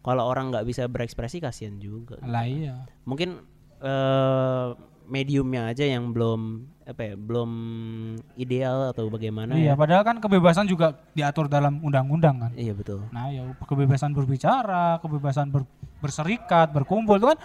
kalau 0.00 0.24
orang 0.24 0.54
nggak 0.54 0.62
bisa 0.64 0.86
berekspresi 0.86 1.42
kasihan 1.42 1.74
juga. 1.76 2.22
Lah 2.22 2.46
iya. 2.46 2.86
Mungkin 3.02 3.42
eh, 3.82 4.68
mediumnya 5.06 5.70
aja 5.70 5.82
yang 5.82 6.10
belum 6.10 6.66
apa 6.82 7.02
ya, 7.02 7.14
belum 7.14 7.50
ideal 8.36 8.90
atau 8.90 9.06
bagaimana 9.06 9.54
Iya, 9.54 9.74
ya. 9.74 9.74
padahal 9.74 10.02
kan 10.02 10.18
kebebasan 10.18 10.66
juga 10.66 10.94
diatur 11.12 11.46
dalam 11.46 11.82
undang-undang 11.82 12.38
kan. 12.38 12.50
Iya 12.54 12.74
betul. 12.74 13.02
Nah, 13.10 13.26
ya 13.26 13.42
kebebasan 13.60 14.14
berbicara, 14.14 14.98
kebebasan 14.98 15.50
ber- 15.50 15.66
berserikat, 15.98 16.70
berkumpul 16.70 17.18
itu 17.18 17.26
kan 17.26 17.38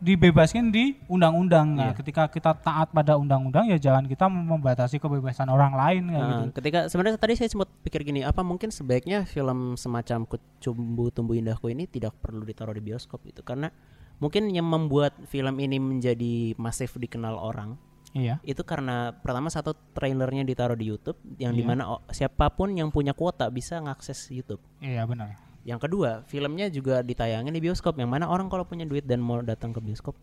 dibebaskan 0.00 0.72
di 0.72 0.96
undang-undang. 1.06 1.76
Nah, 1.76 1.92
Iya. 1.92 2.00
ketika 2.00 2.24
kita 2.26 2.56
taat 2.56 2.88
pada 2.88 3.14
undang-undang 3.14 3.68
ya 3.68 3.76
jangan 3.76 4.08
kita 4.08 4.26
membatasi 4.26 4.96
kebebasan 4.96 5.46
orang 5.46 5.76
lain 5.76 6.02
Nah, 6.08 6.18
gitu. 6.48 6.56
ketika 6.56 6.88
sebenarnya 6.88 7.20
tadi 7.20 7.36
saya 7.36 7.52
sempat 7.52 7.68
pikir 7.84 8.02
gini, 8.02 8.24
apa 8.24 8.40
mungkin 8.40 8.72
sebaiknya 8.72 9.28
film 9.28 9.76
semacam 9.76 10.24
Kucumbu 10.24 11.12
Tumbuh 11.12 11.36
Indahku 11.36 11.68
ini 11.68 11.84
tidak 11.84 12.16
perlu 12.18 12.42
ditaruh 12.42 12.72
di 12.72 12.80
bioskop 12.80 13.20
itu 13.24 13.44
karena 13.44 13.68
mungkin 14.16 14.48
yang 14.48 14.64
membuat 14.64 15.16
film 15.28 15.60
ini 15.60 15.76
menjadi 15.76 16.56
masif 16.56 16.96
dikenal 16.96 17.36
orang 17.36 17.76
Iya. 18.10 18.42
itu 18.42 18.66
karena 18.66 19.14
pertama 19.14 19.46
satu 19.48 19.70
trailernya 19.94 20.42
ditaruh 20.42 20.74
di 20.74 20.90
YouTube 20.90 21.14
yang 21.38 21.54
Iya. 21.54 21.58
di 21.60 21.62
mana 21.62 21.82
siapa 22.10 22.50
pun 22.50 22.74
yang 22.74 22.90
punya 22.90 23.14
kuota 23.14 23.46
bisa 23.48 23.78
ngakses 23.78 24.32
YouTube. 24.32 24.58
Iya, 24.82 25.06
benar. 25.06 25.49
Yang 25.60 25.80
kedua, 25.84 26.24
filmnya 26.24 26.66
juga 26.66 27.00
ditayangin 27.00 27.52
di 27.52 27.60
bioskop 27.60 27.94
yang 27.94 28.08
mana 28.08 28.24
orang 28.24 28.48
kalau 28.48 28.64
punya 28.64 28.84
duit 28.84 29.04
dan 29.04 29.20
mau 29.20 29.40
datang 29.40 29.70
ke 29.70 29.78
bioskop 29.78 30.16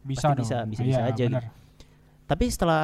Bisa 0.00 0.30
Pasti 0.30 0.32
dong. 0.32 0.38
bisa, 0.38 0.56
bisa- 0.64 0.82
Iya, 0.82 0.88
bisa 0.88 1.02
aja 1.06 1.24
benar. 1.28 1.44
Tapi 2.26 2.44
setelah 2.46 2.82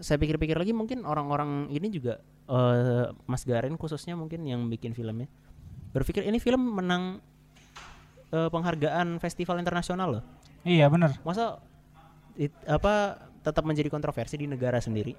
saya 0.00 0.16
pikir-pikir 0.16 0.52
lagi 0.52 0.72
mungkin 0.72 1.04
orang-orang 1.04 1.68
ini 1.68 1.88
juga 1.88 2.18
eh, 2.44 3.06
Mas 3.24 3.44
Garin 3.44 3.76
khususnya 3.76 4.12
mungkin 4.12 4.42
yang 4.42 4.66
bikin 4.66 4.92
filmnya 4.92 5.28
berpikir 5.92 6.24
ini 6.24 6.36
film 6.36 6.74
menang 6.74 7.20
eh, 8.30 8.48
penghargaan 8.48 9.16
festival 9.16 9.60
internasional 9.60 10.18
loh. 10.18 10.24
Iya, 10.62 10.88
benar. 10.88 11.16
Masa 11.22 11.60
it- 12.34 12.56
apa 12.64 13.20
tetap 13.42 13.62
menjadi 13.62 13.86
kontroversi 13.88 14.36
di 14.36 14.46
negara 14.46 14.80
sendiri? 14.80 15.12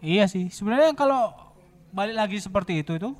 Iya 0.00 0.24
sih. 0.24 0.48
Sebenarnya 0.48 0.96
kalau 0.96 1.30
balik 1.92 2.16
lagi 2.16 2.40
seperti 2.40 2.80
itu 2.80 2.96
itu 2.96 3.12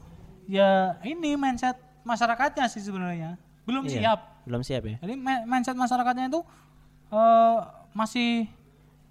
ya 0.50 0.98
ini 1.02 1.38
mindset 1.38 1.78
masyarakatnya 2.02 2.66
sih 2.66 2.82
sebenarnya. 2.82 3.38
Belum 3.62 3.86
Iya, 3.86 3.92
siap. 4.02 4.18
Belum 4.42 4.60
siap 4.60 4.82
ya? 4.82 4.96
Jadi 4.98 5.14
mindset 5.46 5.76
masyarakatnya 5.76 6.26
itu 6.26 6.40
eh, 7.10 7.58
masih 7.90 8.50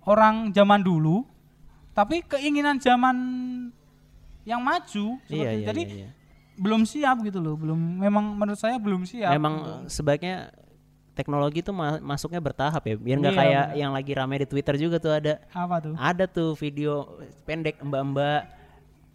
orang 0.04 0.52
zaman 0.52 0.80
dulu, 0.80 1.24
tapi 1.92 2.20
keinginan 2.22 2.76
zaman 2.78 3.16
yang 4.44 4.60
maju. 4.60 5.20
Iya, 5.28 5.50
iya, 5.54 5.66
Jadi 5.68 5.82
iya, 5.86 5.96
iya. 6.06 6.10
belum 6.56 6.84
siap 6.84 7.22
gitu 7.22 7.40
loh, 7.40 7.56
belum. 7.56 7.78
Memang 7.78 8.36
menurut 8.36 8.58
saya 8.58 8.76
belum 8.76 9.04
siap. 9.04 9.32
Memang 9.32 9.86
sebaiknya 9.86 10.50
teknologi 11.14 11.60
itu 11.60 11.70
ma- 11.70 12.00
masuknya 12.00 12.40
bertahap 12.40 12.80
ya, 12.82 12.96
biar 12.96 13.18
nggak 13.20 13.36
Iya, 13.36 13.42
kayak 13.44 13.66
benar. 13.68 13.78
yang 13.78 13.92
lagi 13.92 14.12
rame 14.12 14.36
di 14.40 14.48
Twitter 14.48 14.76
juga 14.76 14.98
tuh 14.98 15.12
ada 15.12 15.34
apa 15.52 15.76
tuh? 15.80 15.94
ada 15.96 16.24
tuh 16.26 16.56
video 16.56 17.20
pendek 17.44 17.76
mbak-mbak 17.80 18.42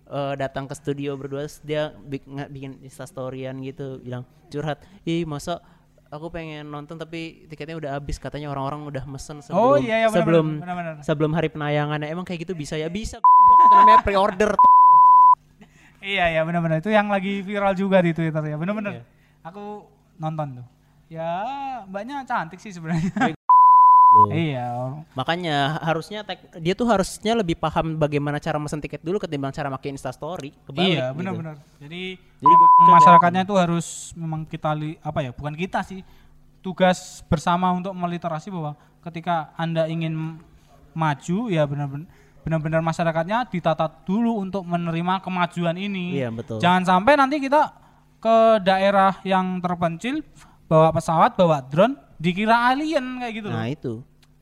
eh, 0.06 0.34
datang 0.36 0.64
ke 0.66 0.74
studio 0.74 1.16
berdua 1.16 1.46
dia 1.62 1.92
bik- 1.96 2.26
nge- 2.26 2.50
bikin 2.50 2.72
instastoryan 2.82 3.58
gitu 3.62 4.00
bilang 4.00 4.22
curhat 4.48 4.80
ih 5.04 5.24
masa 5.24 5.60
aku 6.08 6.30
pengen 6.30 6.70
nonton 6.70 6.94
tapi 6.94 7.44
tiketnya 7.50 7.74
udah 7.74 7.90
habis 7.98 8.22
katanya 8.22 8.52
orang-orang 8.54 8.86
udah 8.86 9.04
mesen 9.04 9.42
sebelum 9.42 9.58
oh 9.58 9.76
iya, 9.76 10.06
iya 10.06 10.08
benar, 10.08 10.18
sebelum 10.22 10.46
benar, 10.62 10.74
benar. 10.78 10.94
sebelum 11.02 11.30
hari 11.34 11.48
penayangannya 11.50 12.06
emang 12.06 12.22
kayak 12.22 12.46
gitu 12.46 12.54
bisa 12.54 12.78
ya 12.78 12.86
bisa 12.86 13.18
itu 13.64 13.74
namanya 13.74 14.00
pre-order 14.06 14.52
Iya 16.04 16.36
ya 16.36 16.40
benar-benar 16.44 16.84
itu 16.84 16.92
yang 16.92 17.08
lagi 17.08 17.40
viral 17.40 17.72
juga 17.72 18.04
di 18.04 18.12
Twitter 18.12 18.44
ya 18.44 18.60
benar-benar. 18.60 19.00
Iya. 19.00 19.02
Aku 19.40 19.88
nonton 20.20 20.60
tuh. 20.60 20.66
Ya 21.08 21.32
mbaknya 21.88 22.20
cantik 22.28 22.60
sih 22.60 22.76
sebenarnya. 22.76 23.32
Loh. 24.14 24.30
iya. 24.30 24.94
makanya 25.18 25.82
harusnya 25.82 26.22
tek- 26.22 26.46
dia 26.62 26.78
tuh 26.78 26.86
harusnya 26.86 27.34
lebih 27.34 27.58
paham 27.58 27.98
bagaimana 27.98 28.38
cara 28.38 28.62
mesen 28.62 28.78
tiket 28.78 29.02
dulu 29.02 29.18
ketimbang 29.18 29.50
cara 29.50 29.66
makin 29.66 29.98
instastory 29.98 30.54
kebalik 30.70 30.94
iya 30.94 31.10
gitu. 31.10 31.18
benar-benar. 31.18 31.56
Jadi, 31.82 32.02
Jadi 32.14 32.54
pikir 32.54 32.92
masyarakatnya 32.94 33.42
itu 33.42 33.54
harus 33.58 33.86
memang 34.14 34.46
kita 34.46 34.70
li, 34.78 34.94
apa 35.02 35.18
ya 35.18 35.34
bukan 35.34 35.58
kita 35.58 35.82
sih 35.82 36.06
tugas 36.62 37.26
bersama 37.26 37.74
untuk 37.74 37.90
meliterasi 37.92 38.54
bahwa 38.54 38.78
ketika 39.02 39.50
anda 39.58 39.90
ingin 39.90 40.38
maju 40.94 41.38
ya 41.50 41.66
benar-benar 41.66 42.06
benar-benar 42.44 42.80
masyarakatnya 42.84 43.48
ditata 43.48 43.88
dulu 44.04 44.44
untuk 44.44 44.68
menerima 44.68 45.24
kemajuan 45.24 45.74
ini. 45.80 46.20
Iya, 46.20 46.28
betul. 46.28 46.60
Jangan 46.60 46.84
sampai 46.84 47.16
nanti 47.16 47.40
kita 47.40 47.72
ke 48.20 48.60
daerah 48.60 49.16
yang 49.24 49.64
terpencil 49.64 50.20
bawa 50.68 50.92
pesawat, 50.92 51.36
bawa 51.40 51.64
drone, 51.64 51.96
dikira 52.16 52.70
alien 52.70 53.18
kayak 53.18 53.34
gitu 53.34 53.48
loh. 53.48 53.56
nah 53.56 53.68
itu 53.68 53.94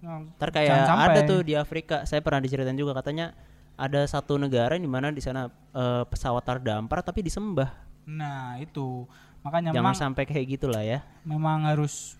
Nah, 0.02 0.18
Ntar 0.35 0.50
kayak 0.50 0.82
ada 0.82 1.20
tuh 1.22 1.46
di 1.46 1.54
Afrika, 1.54 2.02
saya 2.02 2.18
pernah 2.18 2.42
diceritain 2.42 2.74
juga 2.74 2.90
katanya 2.92 3.38
ada 3.78 4.02
satu 4.02 4.35
negara 4.35 4.74
di 4.74 4.90
mana 4.90 5.14
di 5.14 5.22
sana 5.22 5.46
eh, 5.70 6.02
pesawat 6.11 6.42
terdampar 6.42 7.00
tapi 7.00 7.22
disembah. 7.22 7.70
Nah, 8.11 8.58
itu. 8.58 9.06
Makanya 9.46 9.70
Jangan 9.70 9.78
memang 9.78 9.94
sampai 9.94 10.26
kayak 10.26 10.58
gitulah 10.58 10.82
ya. 10.82 11.06
memang 11.22 11.70
harus 11.70 12.18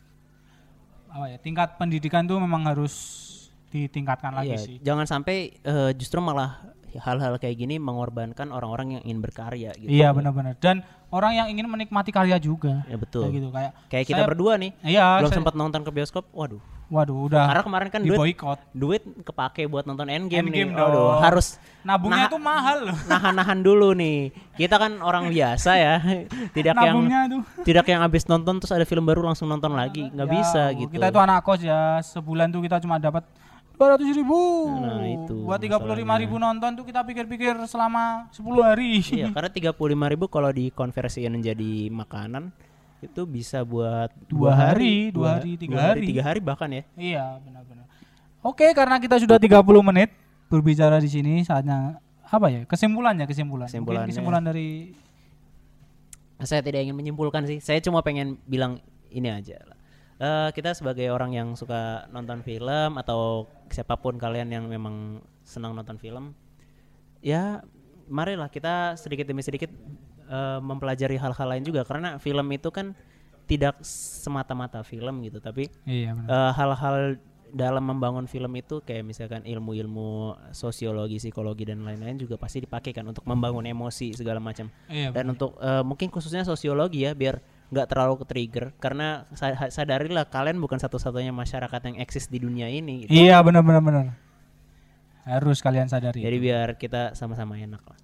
apa 1.11 1.27
ya? 1.27 1.38
Tingkat 1.43 1.75
pendidikan 1.75 2.23
tuh 2.23 2.38
memang 2.38 2.62
harus 2.65 2.95
ditingkatkan 3.69 4.31
lagi 4.31 4.55
Iya, 4.55 4.59
sih. 4.62 4.77
jangan 4.79 5.07
sampai 5.11 5.59
eh, 5.59 5.91
justru 5.99 6.23
malah 6.23 6.62
hal-hal 6.95 7.37
kayak 7.37 7.57
gini 7.57 7.77
mengorbankan 7.77 8.49
orang-orang 8.49 8.99
yang 8.99 9.03
ingin 9.05 9.21
berkarya 9.21 9.71
gitu. 9.75 9.89
Iya, 9.89 10.11
benar-benar. 10.11 10.59
Dan 10.59 10.81
orang 11.09 11.33
yang 11.35 11.49
ingin 11.49 11.65
menikmati 11.67 12.11
karya 12.11 12.37
juga. 12.37 12.85
Ya 12.85 12.97
betul. 12.97 13.25
Kayak 13.25 13.35
gitu 13.35 13.49
kayak 13.49 13.71
Kayak 13.89 14.05
kita 14.07 14.17
saya- 14.19 14.29
berdua 14.29 14.53
nih, 14.57 14.71
Iya, 14.83 15.07
belum 15.19 15.29
saya- 15.29 15.39
sempat 15.41 15.55
nonton 15.55 15.81
ke 15.81 15.91
bioskop. 15.91 16.27
Waduh. 16.31 16.61
Waduh, 16.93 17.25
udah 17.25 17.49
Karena 17.49 17.65
kemarin 17.65 17.89
kan 17.89 18.01
di 18.05 18.13
duit 18.13 18.21
boykot. 18.21 18.59
duit 18.77 19.01
kepake 19.25 19.65
buat 19.65 19.89
nonton 19.89 20.13
Endgame, 20.13 20.53
Endgame 20.53 20.77
nih. 20.77 21.25
Harus 21.25 21.57
Nabungnya 21.83 22.29
Nah- 22.29 22.31
tuh 22.31 22.39
mahal 22.39 22.79
loh. 22.85 22.97
nahan-nahan 23.11 23.59
dulu 23.59 23.97
nih. 23.97 24.29
Kita 24.55 24.77
kan 24.77 25.01
orang 25.01 25.33
biasa 25.33 25.71
ya, 25.75 25.95
tidak 26.53 26.77
yang 26.77 27.01
Nabungnya 27.01 27.21
tuh. 27.27 27.43
tidak 27.65 27.89
yang 27.89 28.05
habis 28.05 28.23
nonton 28.25 28.61
terus 28.61 28.71
ada 28.71 28.85
film 28.85 29.03
baru 29.03 29.25
langsung 29.25 29.49
nonton 29.49 29.73
lagi, 29.73 30.05
nggak 30.07 30.29
Ya, 30.29 30.33
bisa 30.37 30.63
Bu, 30.69 30.79
gitu. 30.79 30.93
Kita 30.95 31.07
itu 31.09 31.19
anak 31.19 31.41
kos 31.41 31.61
ya, 31.61 31.81
sebulan 31.99 32.53
tuh 32.53 32.61
kita 32.61 32.77
cuma 32.79 33.01
dapat 33.01 33.25
200 33.99 34.18
ribu. 34.23 34.38
Nah, 34.79 35.03
itu 35.03 35.37
Buat 35.42 35.59
35 35.59 36.23
ribu 36.23 36.38
nonton 36.38 36.71
tuh 36.79 36.85
kita 36.87 37.03
pikir-pikir 37.03 37.59
selama 37.66 38.31
10 38.31 38.62
hari. 38.62 39.03
Iya, 39.03 39.35
karena 39.35 39.51
35.000 39.51 40.12
ribu 40.14 40.25
kalau 40.31 40.51
dikonversiin 40.55 41.35
menjadi 41.35 41.90
makanan 41.90 42.55
itu 43.03 43.27
bisa 43.27 43.66
buat 43.66 44.14
Dua 44.31 44.55
hari, 44.55 45.11
dua 45.11 45.42
hari, 45.42 45.59
tiga 45.59 45.75
dua 45.75 45.83
hari. 45.90 46.07
tiga 46.07 46.23
hari 46.23 46.38
bahkan 46.38 46.71
ya. 46.71 46.83
Iya, 46.95 47.25
benar-benar. 47.42 47.87
Oke, 48.47 48.71
karena 48.71 49.03
kita 49.03 49.18
sudah 49.18 49.42
30 49.42 49.59
menit 49.83 50.14
berbicara 50.47 51.03
di 51.03 51.11
sini, 51.11 51.42
saatnya 51.42 51.99
apa 52.23 52.47
ya? 52.47 52.62
Kesimpulannya, 52.62 53.27
kesimpulan. 53.27 53.66
Mungkin 53.66 53.75
Kesimpulannya. 53.75 54.09
kesimpulan 54.14 54.42
dari 54.47 54.68
Saya 56.42 56.62
tidak 56.62 56.83
ingin 56.83 56.95
menyimpulkan 56.95 57.42
sih. 57.47 57.59
Saya 57.62 57.79
cuma 57.79 58.03
pengen 58.03 58.38
bilang 58.47 58.79
ini 59.11 59.31
aja 59.31 59.59
lah. 59.62 59.79
Eh, 60.23 60.49
kita 60.55 60.71
sebagai 60.71 61.11
orang 61.11 61.35
yang 61.35 61.59
suka 61.59 62.07
nonton 62.15 62.47
film 62.47 62.95
atau 62.95 63.51
siapa 63.67 63.99
pun 63.99 64.15
kalian 64.15 64.55
yang 64.55 64.65
memang 64.71 65.19
senang 65.43 65.75
nonton 65.75 65.99
film, 65.99 66.31
ya 67.19 67.59
marilah 68.07 68.47
kita 68.47 68.95
sedikit 68.95 69.27
demi 69.27 69.43
sedikit 69.43 69.75
eh, 70.31 70.59
mempelajari 70.63 71.19
hal-hal 71.19 71.49
lain 71.59 71.67
juga. 71.67 71.83
Karena 71.83 72.23
film 72.23 72.47
itu 72.55 72.71
kan 72.71 72.95
tidak 73.51 73.83
semata-mata 74.23 74.87
film 74.87 75.27
gitu, 75.27 75.43
tapi 75.43 75.67
Iya, 75.91 76.15
eh, 76.15 76.51
hal-hal 76.55 77.19
dalam 77.53 77.85
membangun 77.85 78.31
film 78.31 78.55
itu 78.55 78.79
kayak 78.81 79.03
misalkan 79.03 79.43
ilmu-ilmu 79.43 80.39
sosiologi, 80.55 81.19
psikologi 81.19 81.67
dan 81.67 81.83
lain-lain 81.83 82.17
juga 82.17 82.39
pasti 82.39 82.63
dipakai 82.63 82.95
kan 82.95 83.05
untuk 83.05 83.27
membangun 83.27 83.67
emosi 83.67 84.15
segala 84.15 84.39
macam. 84.39 84.71
Iya, 84.87 85.11
Dan 85.11 85.35
untuk 85.35 85.59
eh, 85.59 85.83
mungkin 85.83 86.15
khususnya 86.15 86.47
sosiologi 86.47 87.11
ya 87.11 87.13
biar 87.13 87.43
nggak 87.73 87.89
terlalu 87.89 88.21
ke 88.21 88.25
trigger 88.29 88.65
karena 88.77 89.25
sa- 89.33 89.73
sadarilah 89.73 90.29
kalian 90.29 90.61
bukan 90.61 90.77
satu-satunya 90.77 91.33
masyarakat 91.33 91.81
yang 91.89 91.97
eksis 91.99 92.29
di 92.29 92.37
dunia 92.37 92.69
ini. 92.69 93.09
gitu. 93.09 93.17
Iya, 93.17 93.41
benar-benar 93.41 93.81
benar. 93.81 94.07
Harus 95.25 95.65
kalian 95.65 95.89
sadari. 95.89 96.21
Jadi 96.21 96.37
biar 96.37 96.77
kita 96.77 97.17
sama-sama 97.17 97.57
enak 97.57 97.81
lah. 97.81 97.99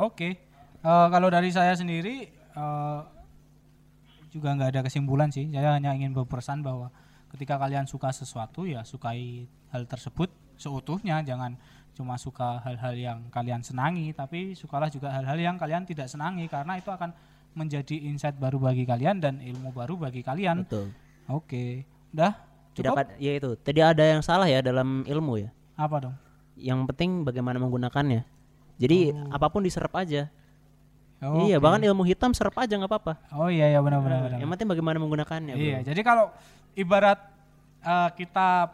Oke, 0.00 0.48
Eh, 0.78 1.08
kalau 1.10 1.26
dari 1.26 1.50
saya 1.50 1.74
sendiri 1.74 2.30
eh, 2.30 3.00
juga 4.30 4.48
nggak 4.54 4.70
ada 4.78 4.80
kesimpulan 4.86 5.26
sih. 5.28 5.50
Saya 5.50 5.74
hanya 5.74 5.90
ingin 5.90 6.14
berpesan 6.14 6.62
bahwa 6.62 6.94
ketika 7.34 7.58
kalian 7.58 7.84
suka 7.90 8.14
sesuatu 8.14 8.62
ya 8.62 8.86
sukai 8.86 9.50
hal 9.74 9.84
tersebut 9.90 10.30
seutuhnya, 10.54 11.18
jangan 11.26 11.58
cuma 11.98 12.14
suka 12.14 12.62
hal-hal 12.62 12.94
yang 12.94 13.18
kalian 13.34 13.58
senangi, 13.66 14.14
tapi 14.14 14.54
sukalah 14.54 14.86
juga 14.86 15.10
hal-hal 15.10 15.34
yang 15.34 15.58
kalian 15.58 15.82
tidak 15.82 16.06
senangi 16.06 16.46
karena 16.46 16.78
itu 16.78 16.94
akan 16.94 17.10
menjadi 17.56 17.96
insight 18.08 18.36
baru 18.36 18.60
bagi 18.60 18.84
kalian 18.84 19.18
dan 19.18 19.40
ilmu 19.40 19.72
baru 19.72 19.96
bagi 19.96 20.20
kalian. 20.22 20.64
Betul. 20.66 20.92
Oke, 21.28 21.84
udah 22.14 22.32
cukup? 22.72 22.94
ya 23.18 23.32
itu. 23.36 23.50
Tidak 23.58 23.86
ada 23.96 24.04
yang 24.04 24.22
salah 24.24 24.46
ya 24.48 24.62
dalam 24.62 25.02
ilmu 25.04 25.42
ya. 25.42 25.50
Apa 25.74 26.08
dong? 26.08 26.14
Yang 26.58 26.80
penting 26.94 27.10
bagaimana 27.26 27.58
menggunakannya. 27.60 28.22
Jadi 28.78 29.10
apa 29.30 29.46
pun 29.50 29.66
diserap 29.66 29.90
aja. 29.98 30.30
Oh, 31.18 31.50
Iya, 31.50 31.58
bahkan 31.58 31.82
ilmu 31.82 32.06
hitam 32.06 32.30
serap 32.30 32.54
aja 32.62 32.78
nggak 32.78 32.86
apa-apa. 32.86 33.18
oh 33.34 33.50
iya 33.50 33.66
ya 33.74 33.82
benar-benar. 33.82 34.30
benar. 34.30 34.38
Yang 34.38 34.50
penting 34.54 34.68
bagaimana 34.70 34.96
menggunakannya. 35.02 35.54
bro. 35.58 35.66
Iya, 35.66 35.78
jadi 35.82 36.00
kalau 36.06 36.30
ibarat 36.78 37.18
eh, 37.82 38.08
kita 38.14 38.70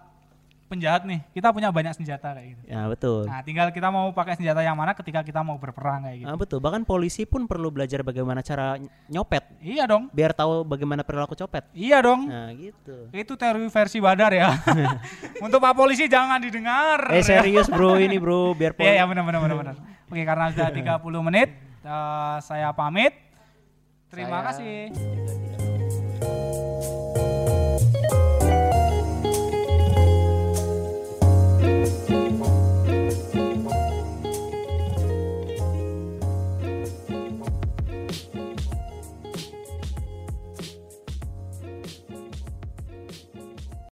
penjahat 0.64 1.04
nih, 1.04 1.20
kita 1.30 1.48
punya 1.48 1.68
banyak 1.68 1.92
senjata 1.92 2.32
kayak 2.32 2.56
gitu. 2.56 2.62
Ya 2.66 2.88
betul. 2.88 3.28
Nah, 3.28 3.40
tinggal 3.40 3.68
kita 3.68 3.88
mau 3.88 4.10
pakai 4.10 4.34
senjata 4.34 4.58
yang 4.58 4.74
mana 4.74 4.90
ketika 4.92 5.20
kita 5.20 5.40
mau 5.40 5.54
berperang 5.54 6.02
kayak 6.02 6.16
gitu. 6.18 6.28
Ah, 6.28 6.34
betul. 6.34 6.58
Bahkan 6.58 6.82
polisi 6.82 7.22
pun 7.22 7.44
perlu 7.44 7.68
belajar 7.68 8.00
bagaimana 8.00 8.40
cara 8.40 8.74
ny- 8.74 8.88
nyopet 9.06 9.44
Iya 9.60 9.84
dong, 9.84 10.08
biar 10.10 10.32
tahu 10.32 10.64
bagaimana 10.64 11.00
perilaku 11.00 11.34
copet. 11.34 11.68
iya 11.70 12.00
dong. 12.00 12.26
Nah, 12.26 12.50
gitu. 12.52 13.12
Itu 13.12 13.36
teori 13.36 13.62
versi 13.64 13.98
Badar 14.00 14.32
ya. 14.32 14.50
Untuk 15.44 15.58
Pak 15.58 15.74
Polisi 15.74 16.08
jangan 16.08 16.40
didengar. 16.40 17.12
Eh 17.12 17.20
serius 17.20 17.68
bro 17.68 17.94
ini 17.96 18.16
bro 18.16 18.52
biar 18.52 18.72
Iya, 18.74 19.00
ya 19.00 19.04
benar 19.04 19.22
benar 19.22 19.40
benar 19.44 19.56
benar. 19.60 19.74
Oke, 20.08 20.22
karena 20.22 20.50
sudah 20.50 20.70
30 21.00 21.26
menit, 21.28 21.48
eh, 21.80 22.36
saya 22.40 22.72
pamit. 22.72 23.12
Terima 24.08 24.40
Saya 24.40 24.46
kasih. 24.48 25.43